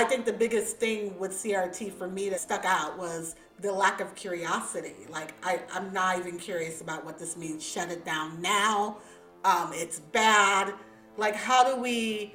[0.00, 4.00] I think the biggest thing with CRT for me that stuck out was the lack
[4.00, 4.94] of curiosity.
[5.10, 7.62] Like, I, I'm not even curious about what this means.
[7.62, 8.96] Shut it down now.
[9.44, 10.72] Um, it's bad.
[11.18, 12.34] Like, how do we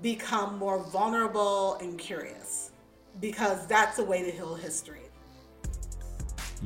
[0.00, 2.70] become more vulnerable and curious?
[3.20, 5.02] Because that's a way to heal history.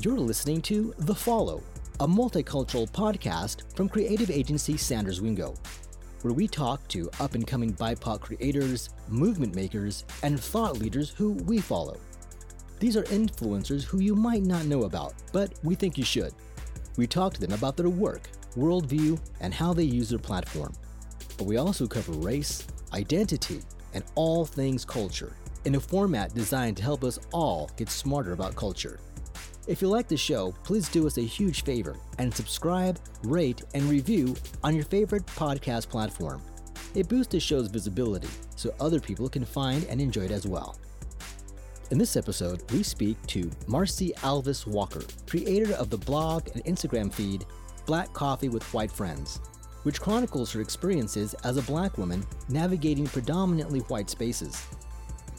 [0.00, 1.60] You're listening to The Follow,
[1.98, 5.56] a multicultural podcast from creative agency Sanders Wingo,
[6.22, 11.32] where we talk to up and coming BIPOC creators, movement makers, and thought leaders who
[11.32, 11.98] we follow.
[12.78, 16.32] These are influencers who you might not know about, but we think you should.
[16.96, 20.74] We talk to them about their work, worldview, and how they use their platform.
[21.38, 23.60] But we also cover race, identity,
[23.94, 28.54] and all things culture in a format designed to help us all get smarter about
[28.54, 29.00] culture.
[29.66, 33.82] If you like the show, please do us a huge favor and subscribe, rate, and
[33.84, 36.40] review on your favorite podcast platform.
[36.94, 40.78] It boosts the show's visibility so other people can find and enjoy it as well.
[41.90, 47.12] In this episode, we speak to Marcie Alvis Walker, creator of the blog and Instagram
[47.12, 47.44] feed
[47.86, 49.40] Black Coffee with White Friends,
[49.82, 54.64] which chronicles her experiences as a black woman navigating predominantly white spaces.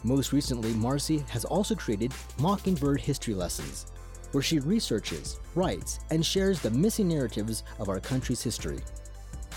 [0.03, 3.87] Most recently, Marcie has also created Mockingbird History Lessons,
[4.38, 8.77] where she researches, writes, and shares the missing narratives of our country's history.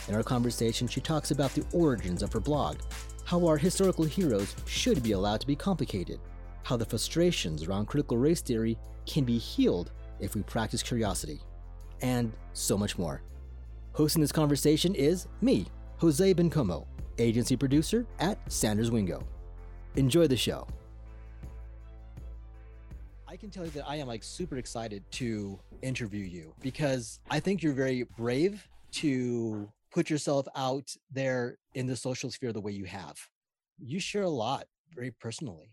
[0.09, 2.79] In our conversation, she talks about the origins of her blog,
[3.27, 6.19] how our historical heroes should be allowed to be complicated,
[6.63, 11.43] how the frustrations around critical race theory can be healed if we practice curiosity,
[12.01, 13.21] and so much more.
[13.93, 15.67] Hosting this conversation is me,
[15.99, 16.87] Jose Bencomo,
[17.19, 19.27] agency producer at Sanders Wingo.
[19.97, 20.67] Enjoy the show.
[23.31, 27.39] I can tell you that I am like super excited to interview you because I
[27.39, 32.73] think you're very brave to put yourself out there in the social sphere the way
[32.73, 33.17] you have.
[33.79, 35.71] You share a lot very personally.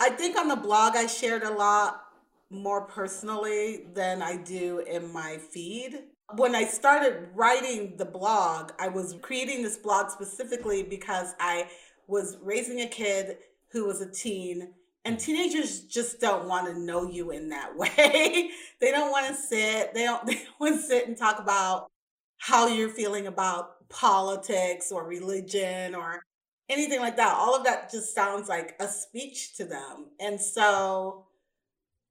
[0.00, 2.06] I think on the blog I shared a lot
[2.50, 6.00] more personally than I do in my feed.
[6.34, 11.68] When I started writing the blog, I was creating this blog specifically because I
[12.08, 13.36] was raising a kid
[13.70, 14.70] who was a teen
[15.04, 18.50] and teenagers just don't want to know you in that way.
[18.80, 21.90] they don't want to sit, they don't, they don't want to sit and talk about
[22.38, 26.22] how you're feeling about politics or religion or
[26.68, 27.34] anything like that.
[27.36, 30.06] All of that just sounds like a speech to them.
[30.20, 31.26] And so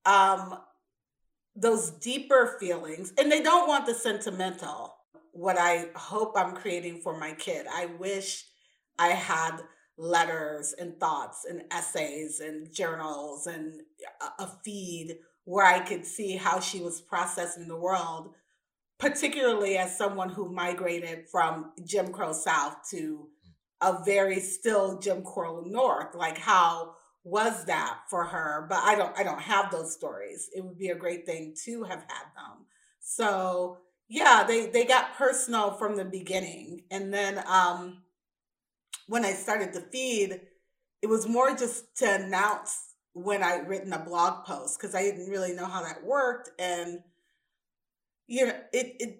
[0.06, 0.58] um
[1.56, 4.96] those deeper feelings and they don't want the sentimental
[5.32, 7.66] what I hope I'm creating for my kid.
[7.72, 8.46] I wish
[9.00, 9.58] I had
[9.98, 13.82] letters and thoughts and essays and journals and
[14.40, 18.34] a feed where I could see how she was processing the world,
[18.98, 23.28] particularly as someone who migrated from Jim Crow South to
[23.82, 26.16] a very still Jim Crow North.
[26.16, 28.66] Like how was that for her?
[28.70, 30.50] But I don't I don't have those stories.
[30.56, 32.66] It would be a great thing to have had them.
[33.00, 33.78] So
[34.08, 36.84] yeah, they they got personal from the beginning.
[36.90, 38.03] And then um
[39.08, 40.42] when I started the feed,
[41.02, 45.30] it was more just to announce when I'd written a blog post because I didn't
[45.30, 46.50] really know how that worked.
[46.60, 47.00] And
[48.28, 49.20] you know, it it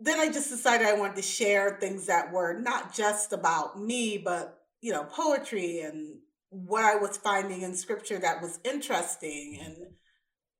[0.00, 4.18] then I just decided I wanted to share things that were not just about me,
[4.18, 6.18] but you know, poetry and
[6.50, 9.58] what I was finding in scripture that was interesting.
[9.62, 9.76] And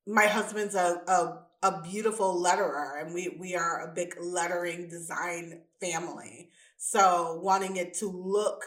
[0.07, 5.62] my husband's a a, a beautiful letterer, and we we are a big lettering design
[5.81, 6.51] family.
[6.78, 8.65] So wanting it to look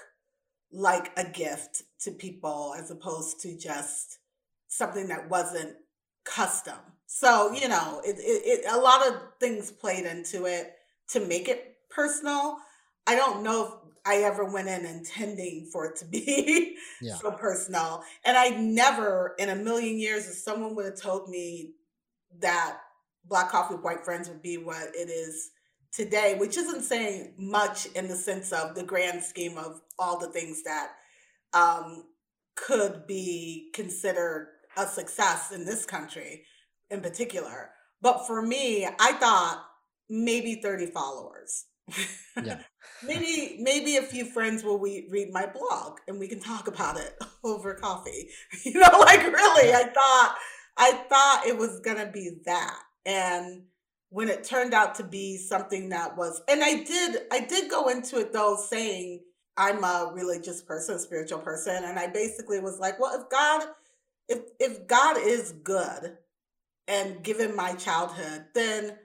[0.71, 4.19] like a gift to people as opposed to just
[4.67, 5.75] something that wasn't
[6.23, 6.77] custom.
[7.07, 10.73] So, you know, it, it, it, a lot of things played into it
[11.09, 12.57] to make it personal.
[13.07, 13.73] I don't know if
[14.05, 17.15] I ever went in intending for it to be yeah.
[17.15, 18.03] so personal.
[18.25, 21.73] And I never in a million years, if someone would have told me
[22.39, 22.77] that
[23.25, 25.51] Black Coffee with White Friends would be what it is
[25.91, 30.31] today, which isn't saying much in the sense of the grand scheme of all the
[30.31, 30.91] things that
[31.53, 32.05] um,
[32.55, 34.47] could be considered
[34.77, 36.43] a success in this country
[36.89, 37.71] in particular.
[38.01, 39.63] But for me, I thought
[40.09, 41.65] maybe 30 followers.
[42.41, 42.59] Yeah.
[43.05, 46.97] maybe maybe a few friends will we read my blog and we can talk about
[46.97, 48.29] it over coffee.
[48.65, 50.35] You know, like really, I thought
[50.77, 52.79] I thought it was gonna be that.
[53.05, 53.63] And
[54.11, 57.87] when it turned out to be something that was and i did i did go
[57.89, 59.21] into it though saying
[59.57, 63.67] i'm a religious person a spiritual person and i basically was like well if god
[64.29, 66.17] if if god is good
[66.87, 68.97] and given my childhood then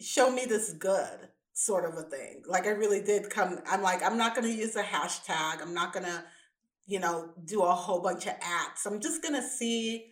[0.00, 4.02] show me this good sort of a thing like i really did come i'm like
[4.02, 6.24] i'm not going to use a hashtag i'm not going to
[6.88, 8.86] you know, do a whole bunch of acts.
[8.86, 10.06] I'm just going to see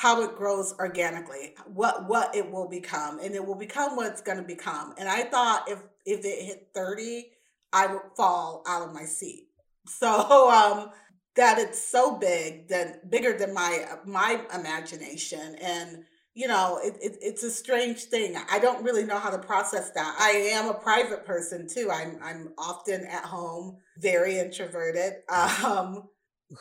[0.00, 4.22] how it grows organically, what what it will become, and it will become what it's
[4.22, 4.94] going to become.
[4.96, 7.26] And I thought if if it hit 30,
[7.74, 9.48] I would fall out of my seat.
[9.86, 10.90] So um
[11.36, 15.56] that it's so big that bigger than my my imagination.
[15.60, 18.36] And you know it, it, it's a strange thing.
[18.50, 20.16] I don't really know how to process that.
[20.18, 21.90] I am a private person too.
[21.92, 25.12] I'm i'm often at home very introverted.
[25.64, 26.08] Um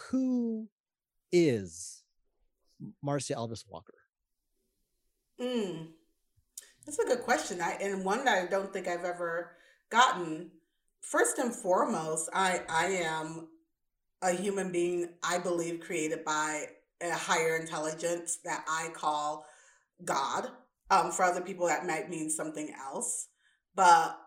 [0.09, 0.67] who
[1.31, 1.98] is
[3.01, 3.95] marcie alvis walker
[5.41, 5.87] mm,
[6.85, 9.51] that's a good question I, and one that i don't think i've ever
[9.89, 10.51] gotten
[11.01, 13.47] first and foremost i i am
[14.21, 16.65] a human being i believe created by
[17.01, 19.45] a higher intelligence that i call
[20.03, 20.49] God.
[20.91, 23.27] Um, for other people, that might mean something else.
[23.75, 24.17] But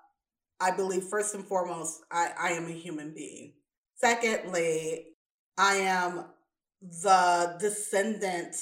[0.61, 3.55] I believe, first and foremost, I, I am a human being.
[3.97, 5.07] Secondly,
[5.59, 6.27] I am
[6.83, 8.57] the descendant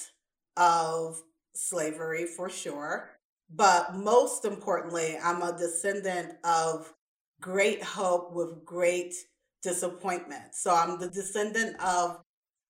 [0.56, 1.22] of
[1.54, 3.10] slavery for sure.
[3.52, 6.92] But most importantly, I'm a descendant of
[7.40, 9.14] great hope with great
[9.62, 10.54] disappointment.
[10.54, 12.20] So I'm the descendant of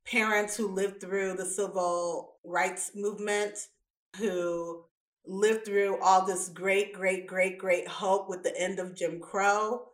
[0.06, 3.58] parents who lived through the civil rights movement
[4.17, 4.85] who
[5.26, 9.88] lived through all this great, great, great, great hope with the end of Jim Crow.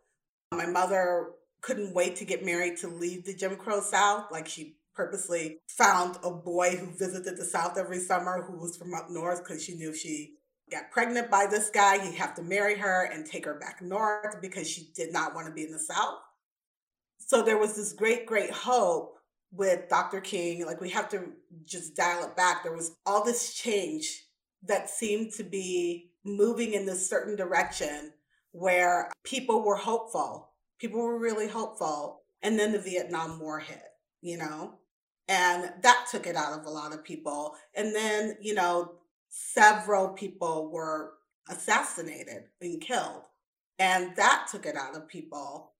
[0.52, 4.26] My mother couldn't wait to get married to leave the Jim Crow South.
[4.30, 8.94] Like she purposely found a boy who visited the South every summer who was from
[8.94, 10.37] up north because she knew she
[10.70, 14.40] got pregnant by this guy, he'd have to marry her and take her back north
[14.40, 16.19] because she did not want to be in the South.
[17.19, 19.19] So there was this great, great hope
[19.52, 20.20] with Dr.
[20.20, 21.32] King, like we have to
[21.64, 22.62] just dial it back.
[22.62, 24.25] There was all this change
[24.64, 28.12] that seemed to be moving in this certain direction
[28.52, 30.50] where people were hopeful.
[30.78, 32.22] People were really hopeful.
[32.42, 33.82] And then the Vietnam War hit,
[34.20, 34.75] you know?
[35.28, 37.56] And that took it out of a lot of people.
[37.75, 38.93] And then, you know,
[39.28, 41.14] several people were
[41.49, 43.23] assassinated and killed.
[43.78, 45.73] And that took it out of people.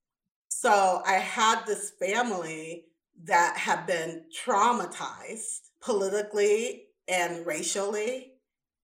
[0.49, 2.87] So I had this family
[3.25, 8.33] that had been traumatized politically and racially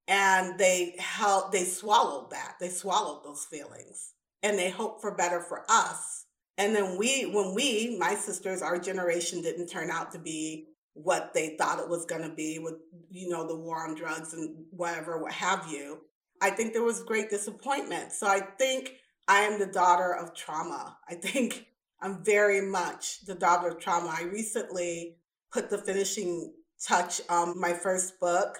[0.09, 5.41] and they held they swallowed that they swallowed those feelings and they hope for better
[5.41, 6.27] for us
[6.63, 11.33] and then we when we my sisters our generation didn't turn out to be what
[11.33, 12.75] they thought it was going to be with
[13.11, 15.99] you know the war on drugs and whatever what have you
[16.41, 18.93] i think there was great disappointment so i think
[19.29, 21.67] i am the daughter of trauma i think
[22.03, 24.13] I'm very much the daughter of trauma.
[24.19, 25.19] I recently
[25.53, 26.53] put the finishing
[26.85, 28.59] touch on my first book.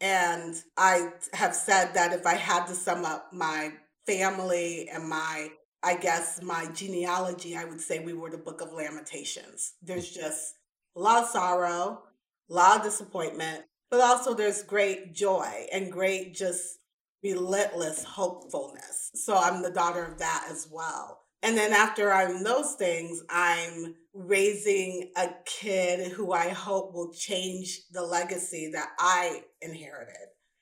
[0.00, 3.72] And I have said that if I had to sum up my
[4.06, 5.48] family and my,
[5.82, 9.74] I guess, my genealogy, I would say we were the book of lamentations.
[9.82, 10.20] There's mm.
[10.20, 10.54] just
[10.96, 12.02] a lot of sorrow,
[12.50, 16.78] a lot of disappointment, but also there's great joy and great just
[17.22, 19.10] relentless hopefulness.
[19.14, 21.20] So I'm the daughter of that as well.
[21.42, 27.82] And then after I'm those things, I'm raising a kid who I hope will change
[27.92, 30.16] the legacy that I inherited.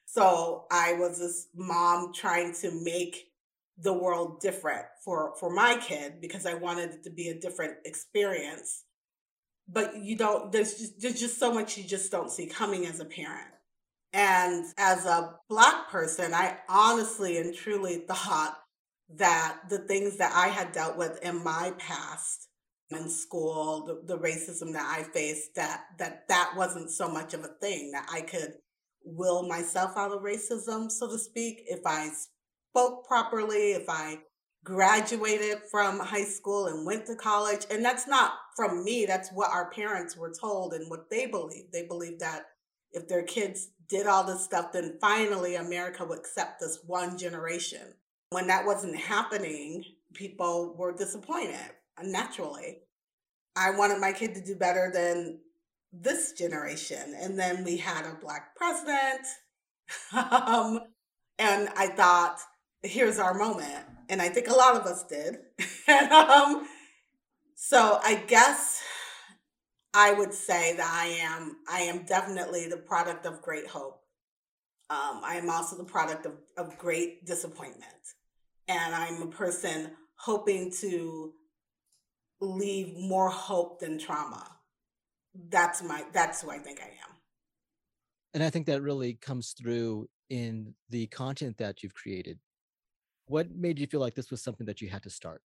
[0.04, 3.28] So I was this mom trying to make
[3.78, 7.75] the world different for for my kid because I wanted it to be a different
[7.85, 8.85] experience.
[9.68, 13.00] But you don't there's just there's just so much you just don't see coming as
[13.00, 13.49] a parent.
[14.12, 18.56] And as a black person, I honestly and truly thought
[19.16, 22.49] that the things that I had dealt with in my past
[22.90, 27.45] in school, the, the racism that I faced, that that that wasn't so much of
[27.45, 28.54] a thing that I could
[29.04, 32.11] will myself out of racism, so to speak, if I
[32.76, 34.18] spoke properly, if I
[34.62, 37.64] graduated from high school and went to college.
[37.71, 41.73] And that's not from me, that's what our parents were told and what they believed.
[41.73, 42.42] They believed that
[42.92, 47.95] if their kids did all this stuff, then finally America would accept this one generation.
[48.30, 51.71] When that wasn't happening, people were disappointed
[52.02, 52.80] naturally.
[53.56, 55.38] I wanted my kid to do better than
[55.92, 57.14] this generation.
[57.18, 59.26] And then we had a black president.
[60.12, 60.80] um,
[61.38, 62.40] and I thought,
[62.83, 63.85] here's our moment.
[64.09, 65.38] And I think a lot of us did.
[65.88, 66.66] and um,
[67.54, 68.83] so I guess
[69.95, 74.02] I would say that I am I am definitely the product of great hope.
[74.88, 77.92] Um, I am also the product of, of great disappointment
[78.68, 81.33] and I'm a person hoping to
[82.40, 84.47] leave more hope than trauma.
[85.49, 87.16] That's my that's who I think I am.
[88.35, 92.38] And I think that really comes through in the content that you've created.
[93.26, 95.42] What made you feel like this was something that you had to start?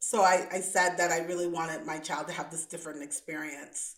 [0.00, 3.96] So I, I said that I really wanted my child to have this different experience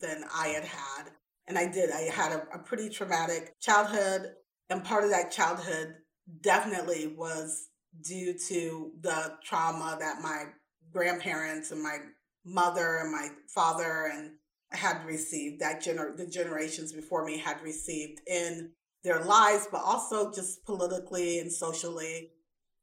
[0.00, 1.10] than I had had.
[1.46, 1.90] And I did.
[1.90, 4.32] I had a, a pretty traumatic childhood.
[4.70, 5.96] And part of that childhood
[6.40, 7.68] definitely was
[8.02, 10.46] due to the trauma that my
[10.92, 11.98] grandparents and my
[12.44, 14.32] mother and my father and
[14.70, 18.70] had received that gener- the generations before me had received in
[19.04, 22.30] their lives but also just politically and socially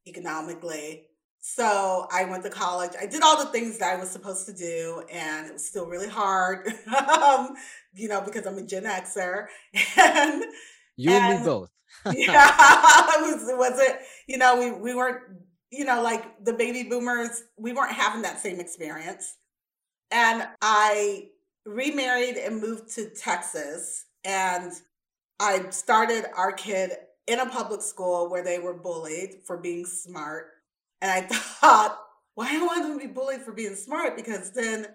[0.06, 1.06] economically.
[1.40, 2.92] So i went to college.
[3.00, 5.86] I did all the things that i was supposed to do and it was still
[5.86, 6.68] really hard
[7.22, 7.54] um,
[7.94, 9.46] you know because i'm a gen xer
[9.98, 10.44] and
[10.96, 11.70] you and, and me both.
[12.14, 12.48] yeah
[13.14, 13.98] it was was it
[14.28, 15.22] you know we, we weren't
[15.70, 19.36] you know like the baby boomers we weren't having that same experience.
[20.10, 21.28] And i
[21.64, 24.72] remarried and moved to texas and
[25.42, 26.92] i started our kid
[27.26, 30.46] in a public school where they were bullied for being smart
[31.00, 31.98] and i thought
[32.34, 34.86] why well, do i want them to be bullied for being smart because then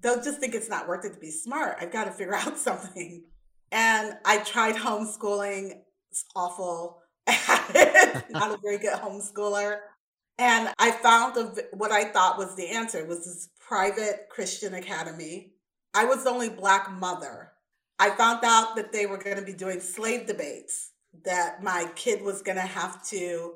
[0.00, 2.56] they'll just think it's not worth it to be smart i've got to figure out
[2.56, 3.24] something
[3.72, 5.82] and i tried homeschooling
[6.16, 7.02] it's awful.
[8.30, 9.80] Not a very good homeschooler.
[10.38, 15.52] And I found a, what I thought was the answer was this private Christian academy.
[15.92, 17.52] I was the only black mother.
[17.98, 20.92] I found out that they were going to be doing slave debates,
[21.24, 23.54] that my kid was going to have to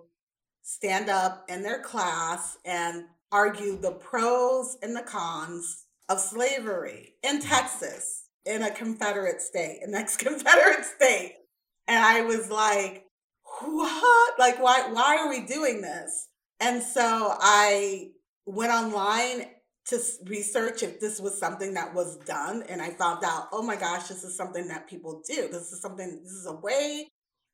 [0.63, 7.41] stand up in their class and argue the pros and the cons of slavery in
[7.41, 11.37] Texas, in a Confederate state, an ex Confederate state.
[11.87, 13.05] And I was like,
[13.63, 14.39] what?
[14.39, 16.29] Like, why, why are we doing this?
[16.61, 18.11] And so I
[18.47, 19.47] went online
[19.91, 22.63] to research if this was something that was done.
[22.69, 25.49] And I found out, oh my gosh, this is something that people do.
[25.49, 27.09] This is something, this is a way.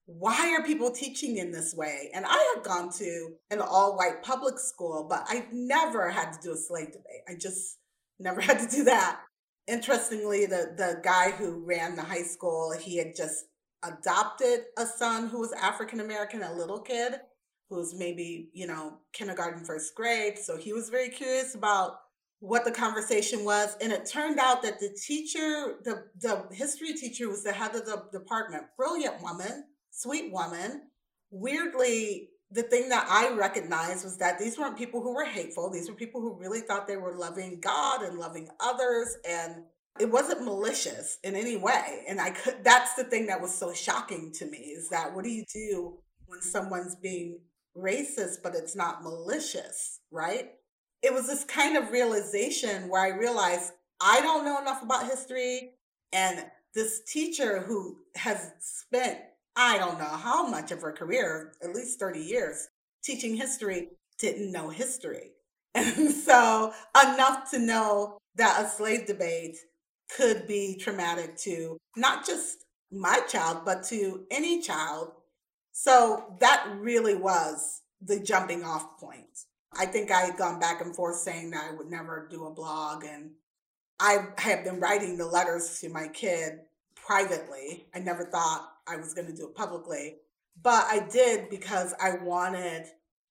[0.07, 2.11] Why are people teaching in this way?
[2.15, 6.39] And I had gone to an all white public school, but I never had to
[6.41, 7.23] do a slave debate.
[7.29, 7.79] I just
[8.21, 9.21] never had to do that.
[9.67, 13.47] Interestingly, the, the guy who ran the high school, he had just
[13.83, 17.15] adopted a son who was African American, a little kid
[17.69, 20.39] who was maybe, you know, kindergarten, first grade.
[20.39, 21.97] So he was very curious about
[22.41, 23.77] what the conversation was.
[23.81, 27.87] And it turned out that the teacher, the, the history teacher was the head of
[27.87, 30.83] the department, brilliant woman, sweet woman.
[31.31, 35.71] Weirdly, the thing that I recognized was that these weren't people who were hateful.
[35.71, 39.65] These were people who really thought they were loving God and loving others and
[39.99, 43.73] it wasn't malicious in any way and i could that's the thing that was so
[43.73, 47.39] shocking to me is that what do you do when someone's being
[47.77, 50.51] racist but it's not malicious right
[51.03, 55.73] it was this kind of realization where i realized i don't know enough about history
[56.13, 59.19] and this teacher who has spent
[59.57, 62.69] i don't know how much of her career at least 30 years
[63.05, 63.89] teaching history
[64.19, 65.33] didn't know history
[65.75, 66.73] and so
[67.05, 69.57] enough to know that a slave debate
[70.15, 75.13] could be traumatic to not just my child, but to any child.
[75.73, 79.45] So that really was the jumping off point.
[79.79, 82.55] I think I had gone back and forth saying that I would never do a
[82.55, 83.05] blog.
[83.05, 83.33] And
[84.01, 86.61] I have been writing the letters to my kid
[86.95, 87.87] privately.
[87.95, 90.17] I never thought I was going to do it publicly.
[90.63, 92.87] But I did because I wanted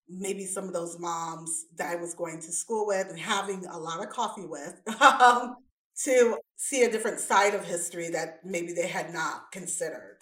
[0.07, 3.77] maybe some of those moms that I was going to school with and having a
[3.77, 5.55] lot of coffee with um,
[6.03, 10.17] to see a different side of history that maybe they had not considered.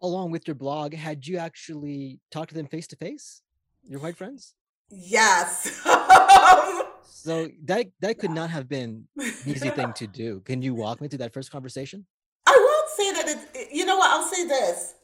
[0.00, 3.42] Along with your blog, had you actually talked to them face to face,
[3.82, 4.54] your white friends?
[4.94, 5.80] Yes.
[7.04, 10.40] so that that could not have been an easy thing to do.
[10.40, 12.04] Can you walk me through that first conversation?
[12.46, 14.94] I won't say that it, you know what, I'll say this.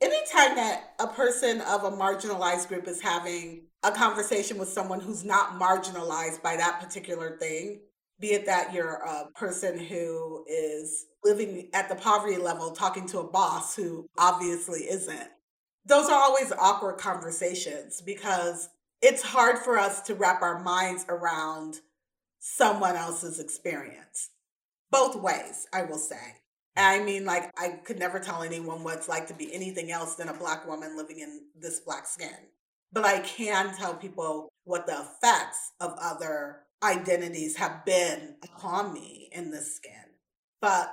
[0.00, 5.24] Anytime that a person of a marginalized group is having a conversation with someone who's
[5.24, 7.80] not marginalized by that particular thing,
[8.18, 13.20] be it that you're a person who is living at the poverty level talking to
[13.20, 15.28] a boss who obviously isn't.
[15.86, 18.70] Those are always awkward conversations because
[19.06, 21.76] it's hard for us to wrap our minds around
[22.40, 24.30] someone else's experience.
[24.90, 26.34] Both ways, I will say.
[26.76, 30.16] I mean, like, I could never tell anyone what it's like to be anything else
[30.16, 32.36] than a Black woman living in this Black skin.
[32.92, 39.28] But I can tell people what the effects of other identities have been upon me
[39.30, 39.92] in this skin.
[40.60, 40.92] But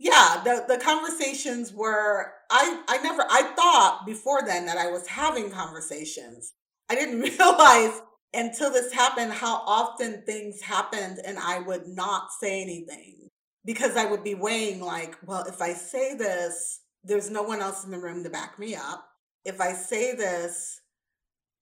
[0.00, 5.06] yeah, the, the conversations were I I never I thought before then that I was
[5.06, 6.52] having conversations.
[6.92, 8.02] I didn't realize
[8.34, 13.30] until this happened how often things happened and I would not say anything
[13.64, 17.84] because I would be weighing like, well, if I say this, there's no one else
[17.84, 19.06] in the room to back me up.
[19.44, 20.80] If I say this,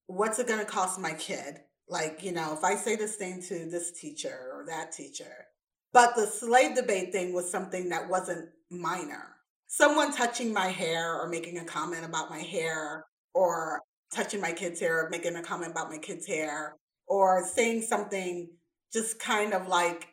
[0.06, 1.60] what's it going to cost my kid?
[1.88, 5.46] Like, you know, if I say this thing to this teacher or that teacher.
[5.92, 9.36] But the slave debate thing was something that wasn't minor.
[9.66, 13.80] Someone touching my hair or making a comment about my hair or
[14.14, 16.76] touching my kid's hair making a comment about my kid's hair
[17.06, 18.48] or saying something
[18.92, 20.08] just kind of like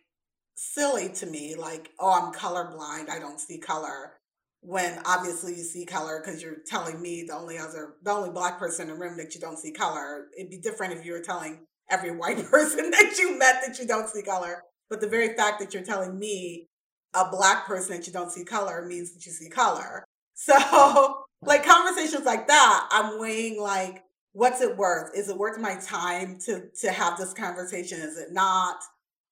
[0.55, 4.13] silly to me, like, oh, I'm colorblind, I don't see color.
[4.61, 8.57] When obviously you see color because you're telling me the only other, the only black
[8.57, 10.25] person in the room that you don't see color.
[10.37, 13.85] It'd be different if you were telling every white person that you met that you
[13.85, 14.63] don't see color.
[14.89, 16.67] But the very fact that you're telling me
[17.13, 20.03] a black person that you don't see color means that you see color.
[20.39, 24.03] So, like conversations like that, I'm weighing like,
[24.33, 25.15] what's it worth?
[25.15, 27.99] Is it worth my time to to have this conversation?
[27.99, 28.77] Is it not?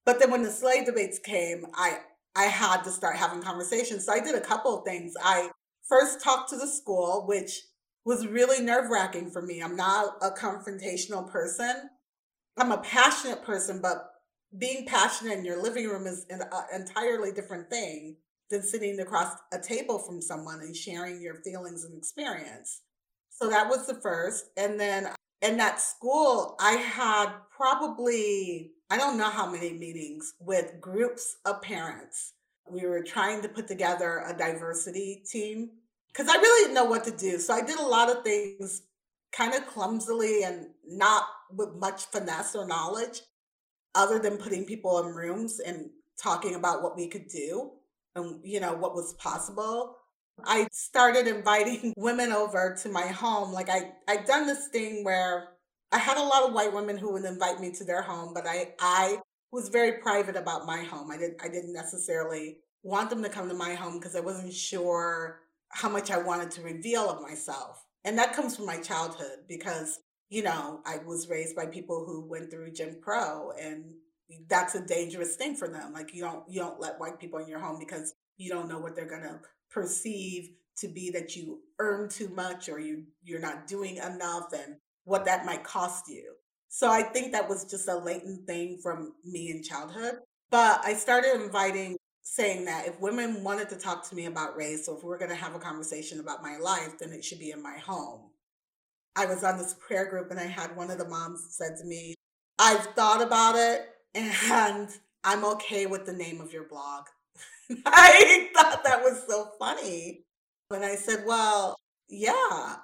[0.05, 1.99] But then when the slave debates came, I
[2.35, 4.05] I had to start having conversations.
[4.05, 5.13] So I did a couple of things.
[5.23, 5.49] I
[5.87, 7.61] first talked to the school, which
[8.03, 9.61] was really nerve wracking for me.
[9.61, 11.89] I'm not a confrontational person.
[12.57, 14.11] I'm a passionate person, but
[14.57, 18.17] being passionate in your living room is an uh, entirely different thing
[18.49, 22.81] than sitting across a table from someone and sharing your feelings and experience.
[23.29, 24.45] So that was the first.
[24.57, 25.09] And then
[25.41, 31.61] in that school, I had probably I don't know how many meetings with groups of
[31.61, 32.33] parents.
[32.69, 35.71] We were trying to put together a diversity team
[36.07, 37.39] because I really didn't know what to do.
[37.39, 38.83] So I did a lot of things
[39.31, 43.21] kind of clumsily and not with much finesse or knowledge,
[43.95, 45.89] other than putting people in rooms and
[46.21, 47.71] talking about what we could do
[48.15, 49.97] and you know what was possible.
[50.43, 53.51] I started inviting women over to my home.
[53.53, 55.49] Like I I'd done this thing where
[55.91, 58.45] I had a lot of white women who would invite me to their home, but
[58.47, 59.17] I I
[59.51, 61.11] was very private about my home.
[61.11, 64.53] I didn't I didn't necessarily want them to come to my home because I wasn't
[64.53, 67.83] sure how much I wanted to reveal of myself.
[68.05, 72.27] And that comes from my childhood because, you know, I was raised by people who
[72.29, 73.85] went through Jim Crow and
[74.47, 75.93] that's a dangerous thing for them.
[75.93, 78.79] Like you don't you don't let white people in your home because you don't know
[78.79, 83.67] what they're gonna perceive to be that you earn too much or you you're not
[83.67, 86.33] doing enough and what that might cost you.
[86.67, 90.15] So I think that was just a latent thing from me in childhood.
[90.51, 94.87] But I started inviting, saying that if women wanted to talk to me about race,
[94.87, 97.39] or if we we're going to have a conversation about my life, then it should
[97.39, 98.29] be in my home.
[99.15, 101.85] I was on this prayer group and I had one of the moms said to
[101.85, 102.15] me,
[102.59, 104.89] I've thought about it and
[105.23, 107.05] I'm okay with the name of your blog.
[107.85, 110.23] I thought that was so funny.
[110.71, 111.75] And I said, Well,
[112.09, 112.75] yeah,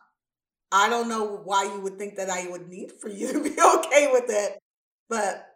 [0.71, 3.49] I don't know why you would think that I would need for you to be
[3.75, 4.59] okay with it,
[5.09, 5.47] but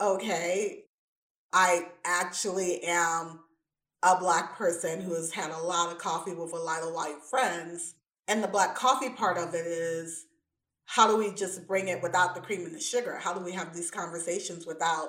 [0.00, 0.84] okay.
[1.52, 3.40] I actually am
[4.02, 7.22] a black person who has had a lot of coffee with a lot of white
[7.28, 7.94] friends.
[8.26, 10.24] And the black coffee part of it is
[10.94, 13.16] how do we just bring it without the cream and the sugar?
[13.16, 15.08] How do we have these conversations without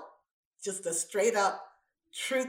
[0.64, 1.62] just a straight up
[2.14, 2.48] truth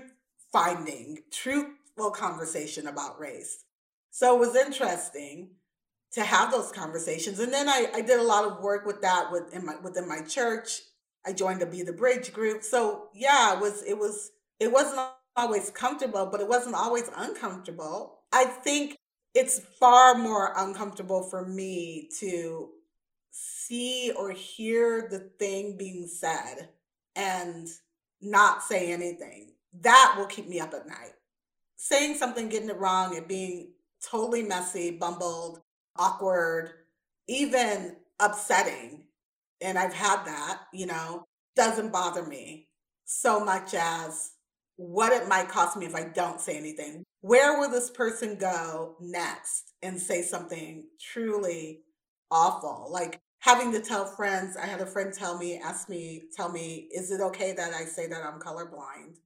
[0.53, 3.64] finding, truthful conversation about race?
[4.12, 5.49] So it was interesting
[6.12, 7.40] to have those conversations.
[7.40, 10.20] And then I, I did a lot of work with that within my within my
[10.20, 10.83] church.
[11.27, 12.62] I joined the Be the Bridge group.
[12.62, 18.20] So yeah, it was it was it wasn't always comfortable, but it wasn't always uncomfortable.
[18.33, 18.97] I think
[19.35, 22.68] it's far more uncomfortable for me to
[23.35, 26.68] see or hear the thing being said
[27.16, 27.68] and
[28.20, 29.55] not say anything.
[29.81, 31.14] That will keep me up at night.
[31.77, 33.73] Saying something, getting it wrong, and being
[34.09, 35.61] totally messy, bumbled,
[35.97, 36.70] awkward,
[37.27, 39.05] even upsetting.
[39.61, 41.25] And I've had that, you know,
[41.57, 42.68] doesn't bother me
[43.05, 44.33] so much as
[44.77, 47.03] what it might cost me if I don't say anything.
[47.20, 51.81] Where will this person go next and say something truly
[52.35, 52.88] awful?
[52.90, 56.88] Like having to tell friends, I had a friend tell me, ask me, tell me,
[56.92, 59.16] is it okay that I say that I'm colorblind?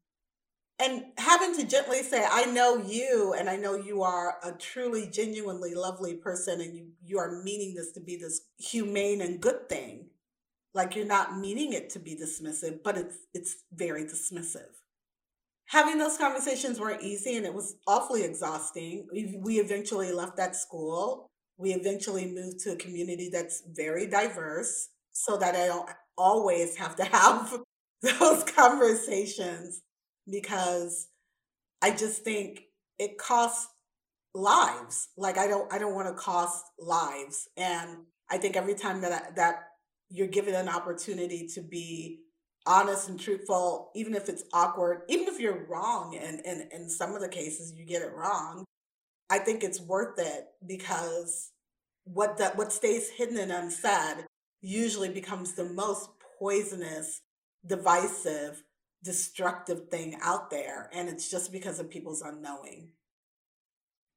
[0.80, 5.06] and having to gently say i know you and i know you are a truly
[5.06, 9.68] genuinely lovely person and you you are meaning this to be this humane and good
[9.68, 10.06] thing
[10.74, 14.70] like you're not meaning it to be dismissive but it's it's very dismissive
[15.66, 20.54] having those conversations weren't easy and it was awfully exhausting we, we eventually left that
[20.54, 21.27] school
[21.58, 26.96] we eventually moved to a community that's very diverse so that i don't always have
[26.96, 27.58] to have
[28.02, 29.82] those conversations
[30.30, 31.08] because
[31.82, 32.62] I just think
[32.98, 33.68] it costs
[34.34, 35.08] lives.
[35.16, 37.48] Like I don't I don't want to cost lives.
[37.56, 37.98] And
[38.30, 39.62] I think every time that I, that
[40.10, 42.20] you're given an opportunity to be
[42.66, 47.14] honest and truthful, even if it's awkward, even if you're wrong and in, in some
[47.14, 48.64] of the cases you get it wrong,
[49.30, 51.50] I think it's worth it because
[52.04, 54.26] what that what stays hidden and unsaid
[54.60, 57.20] usually becomes the most poisonous,
[57.66, 58.62] divisive,
[59.04, 60.90] destructive thing out there.
[60.92, 62.90] And it's just because of people's unknowing.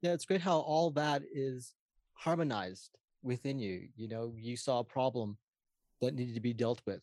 [0.02, 1.76] Yeah, it's great how all that is
[2.14, 3.90] harmonized within you.
[3.96, 5.38] You know, you saw a problem
[6.02, 7.02] that needed to be dealt with.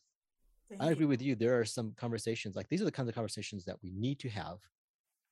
[0.69, 1.07] Thank I agree you.
[1.07, 1.35] with you.
[1.35, 4.29] There are some conversations like these are the kinds of conversations that we need to
[4.29, 4.57] have,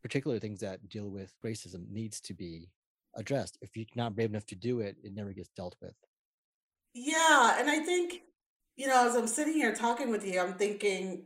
[0.08, 2.70] particularly things that deal with racism needs to be
[3.17, 3.58] addressed.
[3.62, 5.96] If you're not brave enough to do it, it never gets dealt with.
[6.93, 7.58] Yeah.
[7.60, 8.22] And I think,
[8.78, 11.26] you know, as I'm sitting here talking with you, I'm thinking,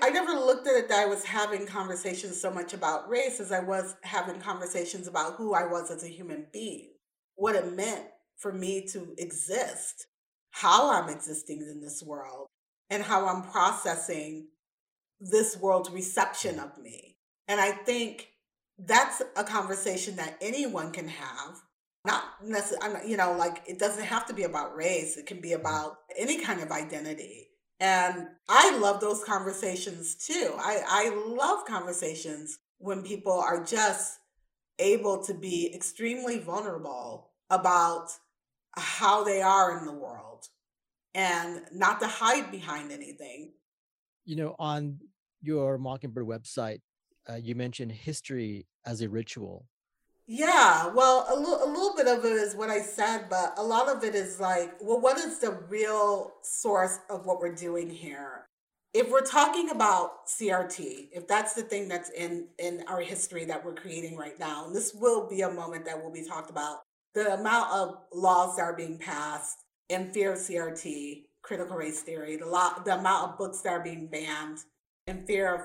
[0.00, 3.50] I never looked at it that I was having conversations so much about race as
[3.50, 6.90] I was having conversations about who I was as a human being,
[7.34, 8.04] what it meant
[8.38, 10.06] for me to exist,
[10.52, 12.46] how I'm existing in this world,
[12.88, 14.46] and how I'm processing
[15.18, 16.64] this world's reception mm.
[16.64, 17.11] of me.
[17.48, 18.28] And I think
[18.78, 21.62] that's a conversation that anyone can have.
[22.04, 25.50] Not necessarily, you know, like it doesn't have to be about race, it can be
[25.50, 25.60] mm-hmm.
[25.60, 27.48] about any kind of identity.
[27.78, 30.54] And I love those conversations too.
[30.56, 34.18] I, I love conversations when people are just
[34.78, 38.10] able to be extremely vulnerable about
[38.76, 40.48] how they are in the world
[41.14, 43.52] and not to hide behind anything.
[44.24, 44.98] You know, on
[45.42, 46.80] your Mockingbird website,
[47.28, 49.66] uh, you mentioned history as a ritual.
[50.26, 53.62] Yeah, well, a, l- a little bit of it is what I said, but a
[53.62, 57.90] lot of it is like, well, what is the real source of what we're doing
[57.90, 58.46] here?
[58.94, 63.64] If we're talking about CRT, if that's the thing that's in in our history that
[63.64, 66.82] we're creating right now, and this will be a moment that will be talked about,
[67.14, 72.36] the amount of laws that are being passed in fear of CRT, critical race theory,
[72.36, 74.58] the lot, the amount of books that are being banned
[75.06, 75.60] in fear of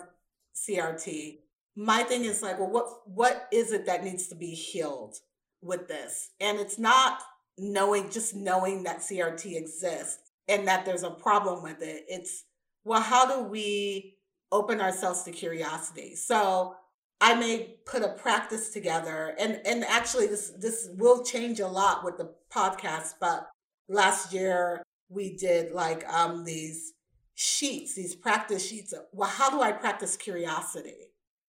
[0.56, 1.38] CRT,
[1.78, 5.16] my thing is like, well, what what is it that needs to be healed
[5.62, 6.32] with this?
[6.42, 7.22] And it's not
[7.58, 12.06] knowing just knowing that CRT exists and that there's a problem with it.
[12.08, 12.46] It's
[12.84, 14.18] well, how do we
[14.52, 16.16] open ourselves to curiosity?
[16.16, 16.76] So
[17.22, 22.04] I may put a practice together and and actually this this will change a lot
[22.04, 23.52] with the podcast, but
[23.88, 26.94] last year we did like um these
[27.36, 28.96] sheets, these practice sheets.
[29.14, 31.07] Well, how do I practice curiosity?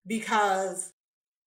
[0.06, 0.92] Because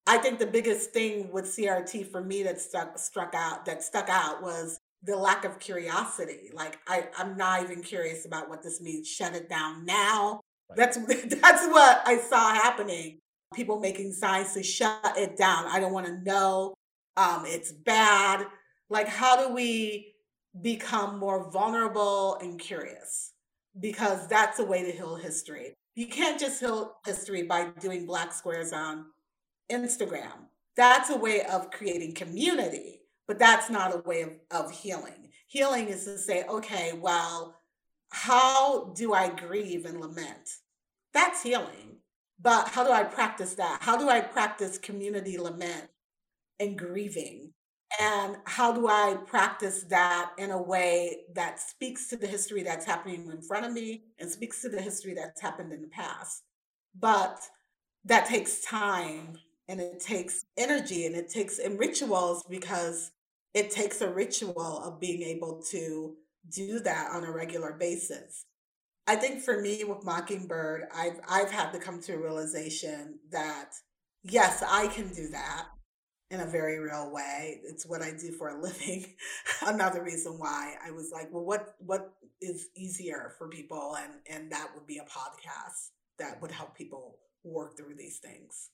[0.06, 4.08] I think the biggest thing with CRT for me that stuck struck out that stuck
[4.08, 6.50] out was the lack of curiosity.
[6.52, 9.08] Like I, I'm not even curious about what this means.
[9.08, 10.40] Shut it down now.
[10.68, 10.76] Right.
[10.76, 10.96] That's
[11.40, 13.18] that's what I saw happening.
[13.54, 15.66] People making signs to shut it down.
[15.66, 16.74] I don't want to know.
[17.16, 18.46] Um, it's bad.
[18.88, 20.14] Like, how do we
[20.60, 23.32] become more vulnerable and curious?
[23.78, 25.74] Because that's a way to heal history.
[25.94, 29.06] You can't just heal history by doing black squares on
[29.70, 30.46] Instagram.
[30.76, 35.30] That's a way of creating community, but that's not a way of, of healing.
[35.46, 37.60] Healing is to say, okay, well,
[38.10, 40.48] how do I grieve and lament?
[41.12, 41.98] That's healing.
[42.40, 43.82] But how do I practice that?
[43.82, 45.88] How do I practice community lament
[46.58, 47.52] and grieving?
[47.98, 52.86] And how do I practice that in a way that speaks to the history that's
[52.86, 56.44] happening in front of me and speaks to the history that's happened in the past?
[56.98, 57.40] But
[58.04, 63.10] that takes time and it takes energy and it takes and rituals because
[63.54, 66.14] it takes a ritual of being able to
[66.48, 68.44] do that on a regular basis.
[69.06, 73.70] I think for me with Mockingbird, I've I've had to come to a realization that
[74.22, 75.66] yes, I can do that
[76.30, 77.60] in a very real way.
[77.64, 79.06] It's what I do for a living.
[79.66, 84.52] Another reason why I was like, well, what what is easier for people, and and
[84.52, 88.70] that would be a podcast that would help people work through these things.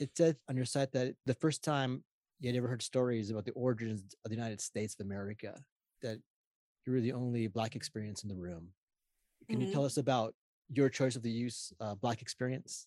[0.00, 2.04] It said on your site that the first time
[2.40, 5.60] you had ever heard stories about the origins of the United States of America,
[6.02, 6.18] that
[6.86, 8.68] you were the only Black experience in the room.
[9.48, 9.66] Can mm-hmm.
[9.66, 10.34] you tell us about
[10.70, 12.86] your choice of the use uh, Black experience?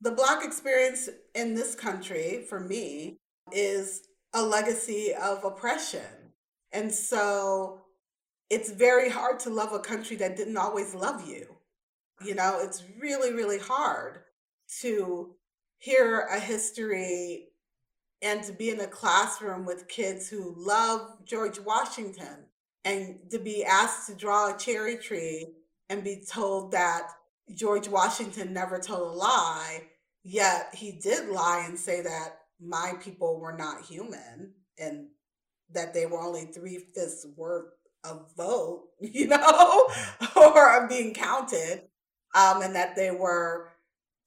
[0.00, 3.16] The Black experience in this country, for me,
[3.52, 4.02] is
[4.34, 6.32] a legacy of oppression.
[6.72, 7.80] And so
[8.50, 11.56] it's very hard to love a country that didn't always love you.
[12.24, 14.20] You know, it's really, really hard
[14.80, 15.34] to
[15.78, 17.48] hear a history
[18.22, 22.46] and to be in a classroom with kids who love George Washington
[22.84, 25.54] and to be asked to draw a cherry tree
[25.88, 27.08] and be told that
[27.54, 29.82] George Washington never told a lie,
[30.22, 35.08] yet he did lie and say that my people were not human and
[35.72, 37.72] that they were only three fifths worth
[38.04, 39.88] of vote, you know,
[40.36, 41.82] or of being counted,
[42.34, 43.72] um, and that they were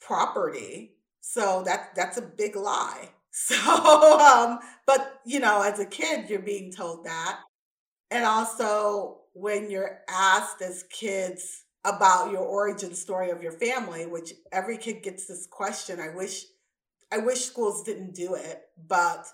[0.01, 0.93] property.
[1.21, 3.09] So that that's a big lie.
[3.31, 7.39] So, um, but you know, as a kid, you're being told that,
[8.09, 11.63] and also when you're asked as kids
[11.95, 15.99] about your origin story of your family, which every kid gets this question.
[15.99, 16.45] I wish
[17.11, 19.25] I wish schools didn't do it, but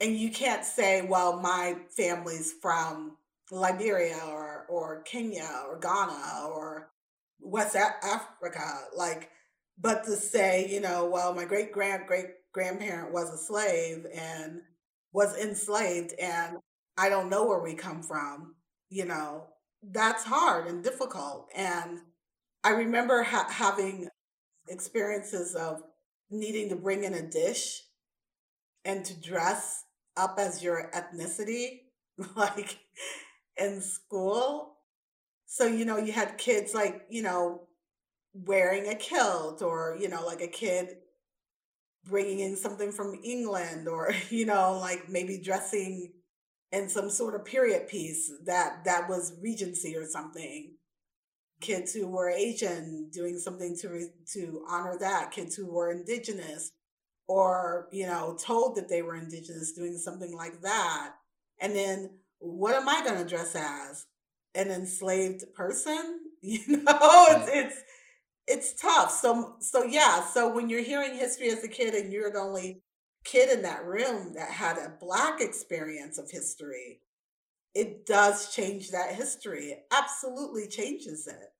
[0.00, 3.16] and you can't say, well, my family's from
[3.50, 6.90] Liberia or or Kenya or Ghana or
[7.40, 9.30] West Africa, like,
[9.78, 14.62] but to say, you know, well, my great grand great grandparent was a slave and
[15.12, 16.58] was enslaved, and
[16.96, 18.54] I don't know where we come from,
[18.90, 19.46] you know,
[19.82, 21.48] that's hard and difficult.
[21.54, 22.00] And
[22.64, 24.08] I remember ha- having
[24.68, 25.82] experiences of
[26.30, 27.82] needing to bring in a dish
[28.84, 29.84] and to dress
[30.16, 31.80] up as your ethnicity,
[32.36, 32.78] like
[33.56, 34.76] in school.
[35.46, 37.68] So, you know, you had kids like, you know,
[38.34, 40.96] wearing a kilt or, you know, like a kid
[42.04, 46.12] bringing in something from England or, you know, like maybe dressing
[46.72, 50.72] in some sort of period piece that that was Regency or something.
[51.60, 55.30] Kids who were Asian doing something to re- to honor that.
[55.30, 56.72] Kids who were indigenous
[57.28, 61.12] or you know told that they were indigenous doing something like that.
[61.60, 64.06] And then what am I going to dress as?
[64.54, 66.18] An enslaved person?
[66.44, 67.82] You know, it's it's
[68.48, 69.12] it's tough.
[69.12, 70.24] So so yeah.
[70.24, 72.82] So when you're hearing history as a kid and you're the only
[73.24, 77.00] kid in that room that had a black experience of history,
[77.74, 79.66] it does change that history.
[79.66, 81.52] It absolutely changes it.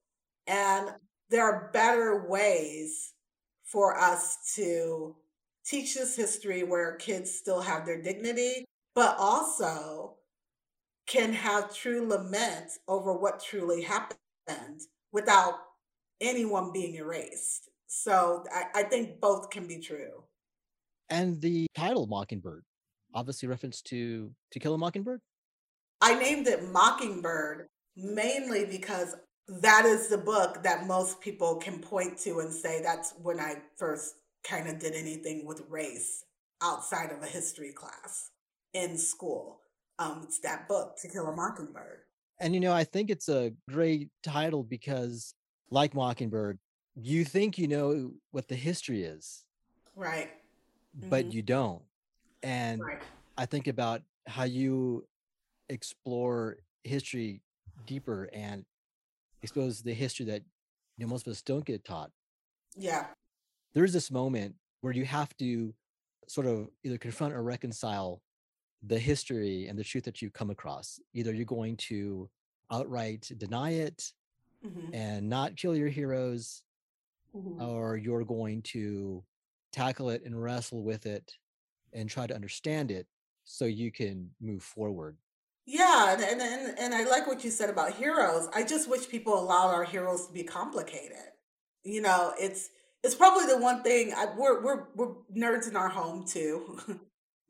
[0.46, 0.90] And
[1.30, 3.14] there are better ways
[3.64, 5.16] for us to
[5.64, 10.16] teach this history where kids still have their dignity, but also
[11.06, 14.80] can have true lament over what truly happened
[15.12, 15.54] without
[16.20, 17.70] anyone being erased.
[17.86, 20.24] So I, I think both can be true.
[21.12, 22.64] And the title Mockingbird,
[23.14, 25.20] obviously reference to To Kill a Mockingbird?
[26.00, 29.14] I named it Mockingbird mainly because
[29.46, 33.56] that is the book that most people can point to and say that's when I
[33.76, 36.24] first kind of did anything with race
[36.62, 38.30] outside of a history class
[38.72, 39.60] in school.
[39.98, 41.98] Um, it's that book, To Kill a Mockingbird.
[42.40, 45.34] And you know, I think it's a great title because,
[45.70, 46.58] like Mockingbird,
[46.94, 49.44] you think you know what the history is.
[49.94, 50.30] Right
[50.94, 51.36] but mm-hmm.
[51.36, 51.82] you don't.
[52.42, 53.02] And right.
[53.36, 55.06] I think about how you
[55.68, 57.40] explore history
[57.86, 58.64] deeper and
[59.42, 60.42] expose the history that
[60.96, 62.10] you know most of us don't get taught.
[62.76, 63.06] Yeah.
[63.74, 65.74] There's this moment where you have to
[66.28, 68.20] sort of either confront or reconcile
[68.82, 71.00] the history and the truth that you come across.
[71.14, 72.28] Either you're going to
[72.70, 74.12] outright deny it
[74.64, 74.94] mm-hmm.
[74.94, 76.62] and not kill your heroes,
[77.34, 77.62] mm-hmm.
[77.62, 79.22] or you're going to
[79.72, 81.36] tackle it and wrestle with it
[81.92, 83.06] and try to understand it
[83.44, 85.16] so you can move forward.
[85.66, 88.48] Yeah, and, and and I like what you said about heroes.
[88.52, 91.30] I just wish people allowed our heroes to be complicated.
[91.84, 92.70] You know, it's
[93.04, 96.80] it's probably the one thing I, we're we're we're nerds in our home too.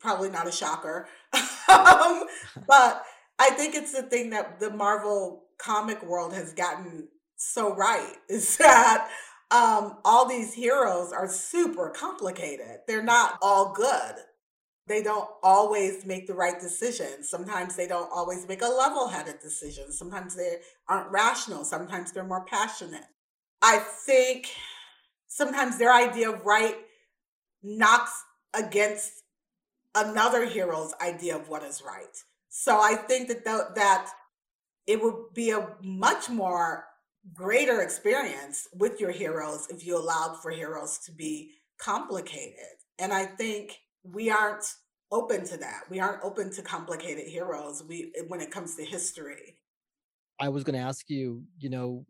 [0.01, 2.25] probably not a shocker, um,
[2.69, 3.05] but
[3.39, 8.57] I think it's the thing that the Marvel comic world has gotten so right is
[8.59, 9.09] that
[9.53, 12.81] um, all these heroes are super complicated.
[12.87, 14.15] They're not all good.
[14.87, 17.23] They don't always make the right decision.
[17.23, 19.93] Sometimes they don't always make a level headed decision.
[19.93, 21.65] Sometimes they aren't rational.
[21.65, 23.05] Sometimes they're more passionate.
[23.61, 24.49] I think
[25.29, 26.77] sometimes their idea of right
[27.63, 29.23] knocks against
[29.95, 32.17] another hero's idea of what is right.
[32.49, 34.11] So I think that th- that
[34.87, 36.87] it would be a much more
[37.35, 42.77] greater experience with your heroes if you allowed for heroes to be complicated.
[42.99, 44.65] And I think we aren't
[45.11, 45.83] open to that.
[45.91, 49.59] We aren't open to complicated heroes we when it comes to history.
[50.41, 52.05] I was going to ask you, you know,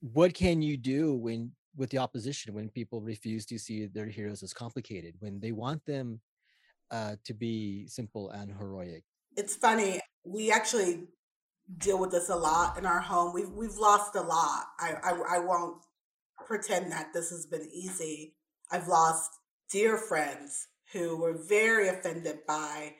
[0.00, 4.42] what can you do when with the opposition when people refuse to see their heroes
[4.42, 6.20] as complicated when they want them
[6.90, 9.04] uh, to be simple and heroic?
[9.36, 10.00] It's funny.
[10.24, 11.04] We actually
[11.76, 13.34] deal with this a lot in our home.
[13.34, 14.66] We've we've lost a lot.
[14.78, 15.82] I, I I won't
[16.46, 18.34] pretend that this has been easy.
[18.70, 19.30] I've lost
[19.70, 22.94] dear friends who were very offended by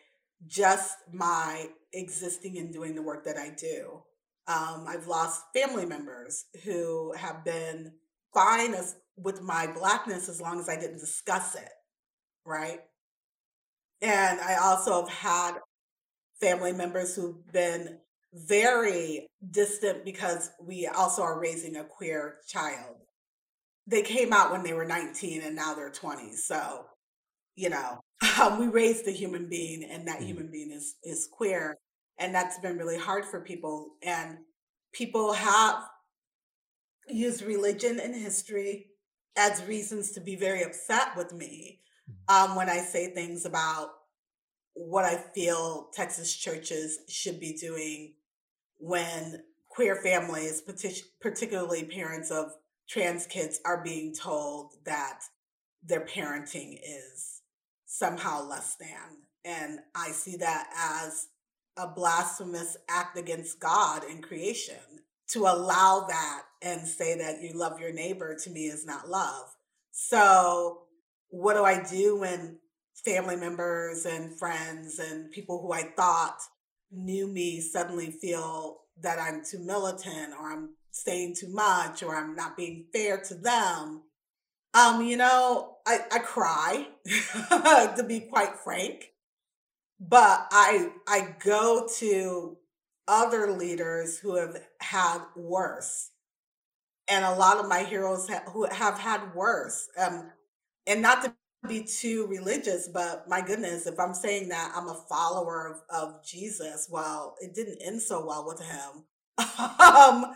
[0.46, 4.02] just my existing and doing the work that I do.
[4.46, 7.92] Um, I've lost family members who have been
[8.32, 11.70] fine as, with my blackness as long as I didn't discuss it,
[12.46, 12.80] right?
[14.00, 15.54] And I also have had
[16.40, 17.98] family members who've been
[18.32, 22.96] very distant because we also are raising a queer child.
[23.86, 26.32] They came out when they were 19 and now they're 20.
[26.32, 26.84] So,
[27.56, 28.00] you know,
[28.40, 30.26] um, we raised a human being and that mm-hmm.
[30.26, 31.76] human being is is queer
[32.18, 34.38] and that's been really hard for people and
[34.92, 35.84] people have
[37.08, 38.86] used religion and history
[39.36, 42.50] as reasons to be very upset with me mm-hmm.
[42.50, 43.90] um, when I say things about
[44.74, 48.14] what I feel Texas churches should be doing
[48.78, 50.62] when queer families,
[51.20, 52.52] particularly parents of
[52.88, 55.20] trans kids, are being told that
[55.82, 57.42] their parenting is
[57.86, 59.18] somehow less than.
[59.44, 61.28] And I see that as
[61.76, 64.76] a blasphemous act against God and creation.
[65.32, 69.44] To allow that and say that you love your neighbor to me is not love.
[69.90, 70.84] So,
[71.28, 72.60] what do I do when
[73.04, 76.38] family members and friends and people who I thought
[76.90, 82.34] knew me suddenly feel that I'm too militant or I'm saying too much or I'm
[82.34, 84.02] not being fair to them?
[84.74, 86.88] Um, you know, I, I cry,
[87.96, 89.12] to be quite frank
[90.00, 92.56] but I I go to
[93.06, 96.10] other leaders who have had worse,
[97.08, 99.88] and a lot of my heroes ha- who have had worse.
[99.98, 100.30] Um,
[100.86, 101.34] and not to
[101.66, 106.24] be too religious, but my goodness, if I'm saying that I'm a follower of, of
[106.24, 109.04] Jesus, well, it didn't end so well with him.
[109.80, 110.26] um,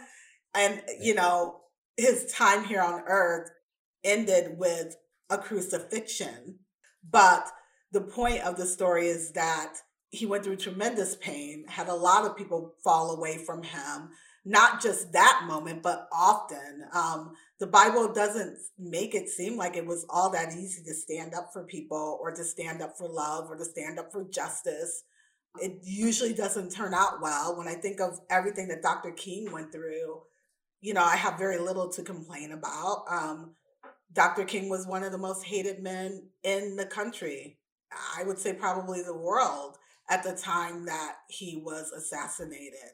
[0.55, 1.61] and you know,
[1.97, 3.51] his time here on earth
[4.05, 4.97] ended with
[5.31, 6.59] a crucifixion,
[7.09, 7.49] but
[7.93, 9.75] the point of the story is that
[10.11, 14.11] he went through tremendous pain, had a lot of people fall away from him,
[14.45, 16.85] not just that moment, but often.
[16.93, 21.35] Um, the Bible doesn't make it seem like it was all that easy to stand
[21.35, 25.05] up for people or to stand up for love or to stand up for justice.
[25.61, 27.57] It usually doesn't turn out well.
[27.57, 29.13] When I think of everything that Dr.
[29.13, 30.23] King went through,
[30.81, 33.05] you know, I have very little to complain about.
[33.09, 33.55] Um,
[34.13, 34.45] Dr.
[34.45, 37.59] King was one of the most hated men in the country.
[38.19, 39.77] I would say probably the world
[40.11, 42.91] at the time that he was assassinated.